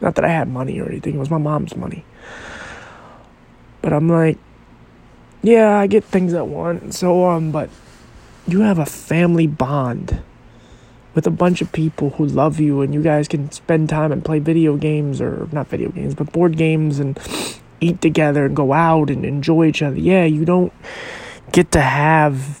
Not 0.00 0.16
that 0.16 0.24
I 0.24 0.28
had 0.28 0.48
money 0.48 0.80
or 0.80 0.88
anything, 0.88 1.14
it 1.14 1.18
was 1.18 1.30
my 1.30 1.38
mom's 1.38 1.76
money. 1.76 2.04
But 3.82 3.92
I'm 3.92 4.08
like, 4.08 4.38
Yeah, 5.42 5.78
I 5.78 5.86
get 5.86 6.04
things 6.04 6.34
I 6.34 6.42
want 6.42 6.82
and 6.82 6.94
so 6.94 7.22
on, 7.22 7.50
but 7.50 7.70
you 8.46 8.60
have 8.60 8.78
a 8.78 8.86
family 8.86 9.46
bond 9.46 10.22
with 11.14 11.26
a 11.26 11.30
bunch 11.30 11.62
of 11.62 11.72
people 11.72 12.10
who 12.10 12.26
love 12.26 12.58
you 12.60 12.80
and 12.80 12.92
you 12.92 13.02
guys 13.02 13.28
can 13.28 13.50
spend 13.52 13.88
time 13.88 14.12
and 14.12 14.24
play 14.24 14.38
video 14.38 14.76
games 14.76 15.20
or 15.20 15.48
not 15.52 15.68
video 15.68 15.90
games 15.90 16.14
but 16.14 16.30
board 16.32 16.56
games 16.56 16.98
and 16.98 17.18
eat 17.80 18.00
together 18.00 18.44
and 18.46 18.56
go 18.56 18.72
out 18.72 19.10
and 19.10 19.24
enjoy 19.24 19.66
each 19.66 19.82
other 19.82 19.98
yeah 19.98 20.24
you 20.24 20.44
don't 20.44 20.72
get 21.52 21.70
to 21.70 21.80
have 21.80 22.60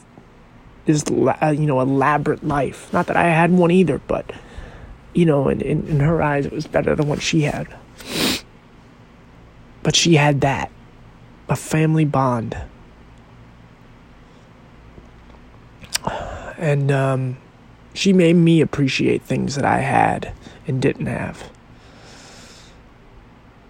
this 0.86 1.04
you 1.08 1.66
know 1.66 1.80
elaborate 1.80 2.44
life 2.44 2.92
not 2.92 3.06
that 3.06 3.16
i 3.16 3.24
had 3.24 3.50
one 3.50 3.70
either 3.70 3.98
but 4.06 4.32
you 5.14 5.24
know 5.24 5.48
in, 5.48 5.60
in, 5.60 5.86
in 5.86 6.00
her 6.00 6.22
eyes 6.22 6.46
it 6.46 6.52
was 6.52 6.66
better 6.66 6.94
than 6.94 7.08
what 7.08 7.22
she 7.22 7.42
had 7.42 7.66
but 9.82 9.94
she 9.94 10.14
had 10.14 10.40
that 10.40 10.70
a 11.48 11.56
family 11.56 12.04
bond 12.04 12.56
and 16.58 16.90
um 16.90 17.36
she 17.94 18.12
made 18.12 18.34
me 18.34 18.60
appreciate 18.60 19.22
things 19.22 19.54
that 19.54 19.64
I 19.64 19.78
had 19.78 20.32
and 20.66 20.82
didn't 20.82 21.06
have. 21.06 21.50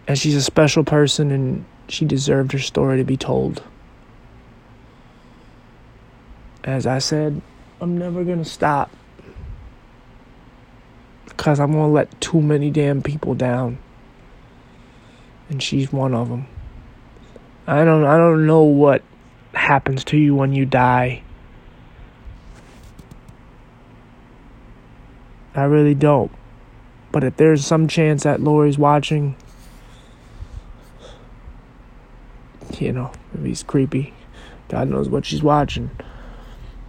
And 0.08 0.18
she's 0.18 0.34
a 0.34 0.42
special 0.42 0.82
person 0.82 1.30
and 1.30 1.64
she 1.88 2.06
deserved 2.06 2.52
her 2.52 2.58
story 2.58 2.96
to 2.96 3.04
be 3.04 3.18
told. 3.18 3.62
As 6.64 6.86
I 6.86 6.98
said, 6.98 7.42
I'm 7.80 7.98
never 7.98 8.24
going 8.24 8.42
to 8.42 8.48
stop 8.48 8.90
because 11.44 11.60
I'm 11.60 11.72
to 11.72 11.88
let 11.88 12.22
too 12.22 12.40
many 12.40 12.70
damn 12.70 13.02
people 13.02 13.34
down. 13.34 13.76
And 15.50 15.62
she's 15.62 15.92
one 15.92 16.14
of 16.14 16.30
them. 16.30 16.46
I 17.66 17.84
don't 17.84 18.02
I 18.02 18.16
don't 18.16 18.46
know 18.46 18.62
what 18.62 19.02
happens 19.52 20.04
to 20.04 20.16
you 20.16 20.34
when 20.34 20.54
you 20.54 20.64
die. 20.64 21.22
I 25.54 25.64
really 25.64 25.94
don't. 25.94 26.32
But 27.12 27.24
if 27.24 27.36
there's 27.36 27.66
some 27.66 27.88
chance 27.88 28.22
that 28.22 28.40
Lori's 28.40 28.78
watching, 28.78 29.36
you 32.78 32.90
know, 32.90 33.12
if 33.34 33.44
he's 33.44 33.62
creepy, 33.62 34.14
God 34.70 34.88
knows 34.88 35.10
what 35.10 35.26
she's 35.26 35.42
watching. 35.42 35.90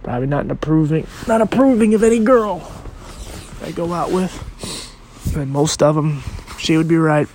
Probably 0.02 0.26
not 0.26 0.50
approving, 0.50 1.06
not 1.28 1.42
approving 1.42 1.92
of 1.92 2.02
any 2.02 2.20
girl 2.20 2.85
I 3.62 3.72
go 3.72 3.92
out 3.92 4.12
with. 4.12 4.32
And 5.36 5.50
most 5.50 5.82
of 5.82 5.94
them, 5.94 6.22
she 6.58 6.76
would 6.76 6.88
be 6.88 6.96
right. 6.96 7.28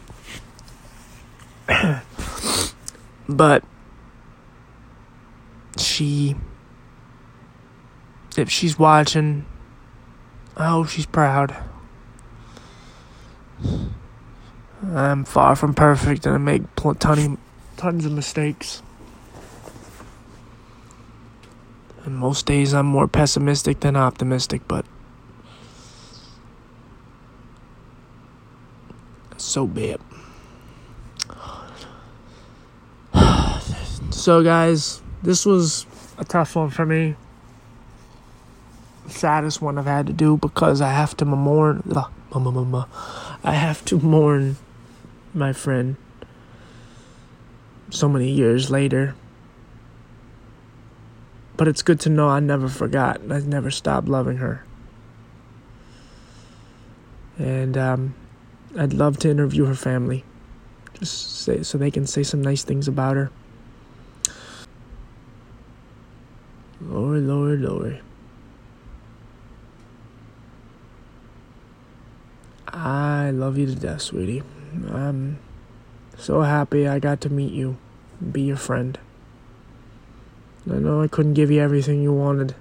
but 3.29 3.63
she, 5.77 6.35
if 8.37 8.49
she's 8.49 8.77
watching, 8.79 9.45
I 10.55 10.69
hope 10.69 10.89
she's 10.89 11.05
proud. 11.05 11.55
I'm 14.83 15.25
far 15.25 15.55
from 15.55 15.73
perfect 15.73 16.25
and 16.25 16.35
I 16.35 16.37
make 16.37 16.75
pl- 16.75 16.95
tons 16.95 18.05
of 18.05 18.11
mistakes. 18.11 18.81
And 22.03 22.15
most 22.15 22.47
days 22.47 22.73
I'm 22.73 22.87
more 22.87 23.07
pessimistic 23.07 23.81
than 23.81 23.95
optimistic, 23.95 24.63
but 24.67 24.85
so 29.43 29.67
bad. 29.67 29.99
so, 34.11 34.43
guys, 34.43 35.01
this 35.23 35.45
was 35.45 35.85
a 36.17 36.25
tough 36.25 36.55
one 36.55 36.69
for 36.69 36.85
me 36.85 37.15
saddest 39.11 39.61
one 39.61 39.77
I've 39.77 39.85
had 39.85 40.07
to 40.07 40.13
do 40.13 40.37
because 40.37 40.81
I 40.81 40.91
have 40.91 41.15
to 41.17 41.25
mourn. 41.25 41.83
I 43.43 43.53
have 43.53 43.85
to 43.85 43.99
mourn 43.99 44.57
my 45.33 45.53
friend 45.53 45.95
so 47.89 48.09
many 48.09 48.29
years 48.29 48.69
later. 48.69 49.15
But 51.57 51.67
it's 51.67 51.81
good 51.81 51.99
to 52.01 52.09
know 52.09 52.29
I 52.29 52.39
never 52.39 52.67
forgot. 52.67 53.21
I 53.29 53.39
never 53.39 53.69
stopped 53.69 54.07
loving 54.07 54.37
her. 54.37 54.65
And 57.37 57.77
um, 57.77 58.15
I'd 58.77 58.93
love 58.93 59.19
to 59.19 59.29
interview 59.29 59.65
her 59.65 59.75
family. 59.75 60.23
Just 60.93 61.41
say 61.41 61.63
so 61.63 61.77
they 61.77 61.91
can 61.91 62.07
say 62.07 62.23
some 62.23 62.41
nice 62.41 62.63
things 62.63 62.87
about 62.87 63.15
her. 63.15 63.31
Lori, 66.79 67.19
Lori, 67.19 67.57
Lori. 67.57 68.01
I 72.67 73.31
love 73.31 73.57
you 73.57 73.65
to 73.65 73.75
death, 73.75 74.01
sweetie. 74.01 74.43
I'm 74.89 75.39
so 76.17 76.41
happy 76.41 76.87
I 76.87 76.99
got 76.99 77.19
to 77.21 77.29
meet 77.29 77.51
you, 77.51 77.77
be 78.31 78.43
your 78.43 78.57
friend. 78.57 78.97
I 80.69 80.75
know 80.75 81.01
I 81.01 81.07
couldn't 81.07 81.33
give 81.33 81.51
you 81.51 81.59
everything 81.59 82.01
you 82.01 82.13
wanted, 82.13 82.55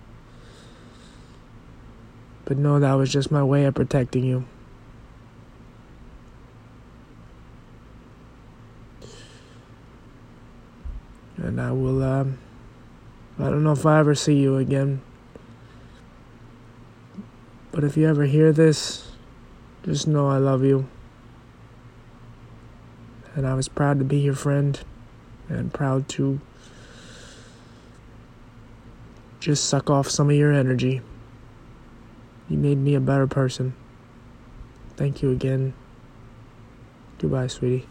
but 2.45 2.57
no, 2.57 2.81
that 2.81 2.95
was 2.95 3.13
just 3.13 3.31
my 3.31 3.45
way 3.45 3.65
of 3.65 3.75
protecting 3.75 4.25
you. 4.25 4.47
And 11.41 11.61
I 11.61 11.73
will, 11.73 12.03
um, 12.03 12.39
I 13.39 13.45
don't 13.45 13.65
know 13.65 13.73
if 13.73 13.87
I 13.87 13.99
ever 13.99 14.15
see 14.15 14.35
you 14.35 14.57
again. 14.57 15.01
But 17.73 17.85
if 17.85 17.97
you 17.97 18.09
ever 18.09 18.25
hear 18.25 18.53
this, 18.53 19.11
just 19.85 20.07
know 20.07 20.29
I 20.29 20.37
love 20.37 20.65
you. 20.65 20.89
And 23.35 23.47
I 23.47 23.55
was 23.55 23.69
proud 23.69 23.99
to 24.01 24.05
be 24.05 24.19
your 24.19 24.35
friend 24.35 24.79
and 25.49 25.73
proud 25.73 26.09
to 26.11 26.41
just 29.39 29.65
suck 29.65 29.89
off 29.89 30.11
some 30.11 30.29
of 30.29 30.37
your 30.37 30.53
energy. 30.53 31.01
You 32.49 32.59
made 32.59 32.79
me 32.79 32.95
a 32.95 33.01
better 33.01 33.27
person. 33.27 33.75
Thank 34.97 35.23
you 35.23 35.31
again. 35.31 35.73
Goodbye, 37.19 37.47
sweetie. 37.47 37.87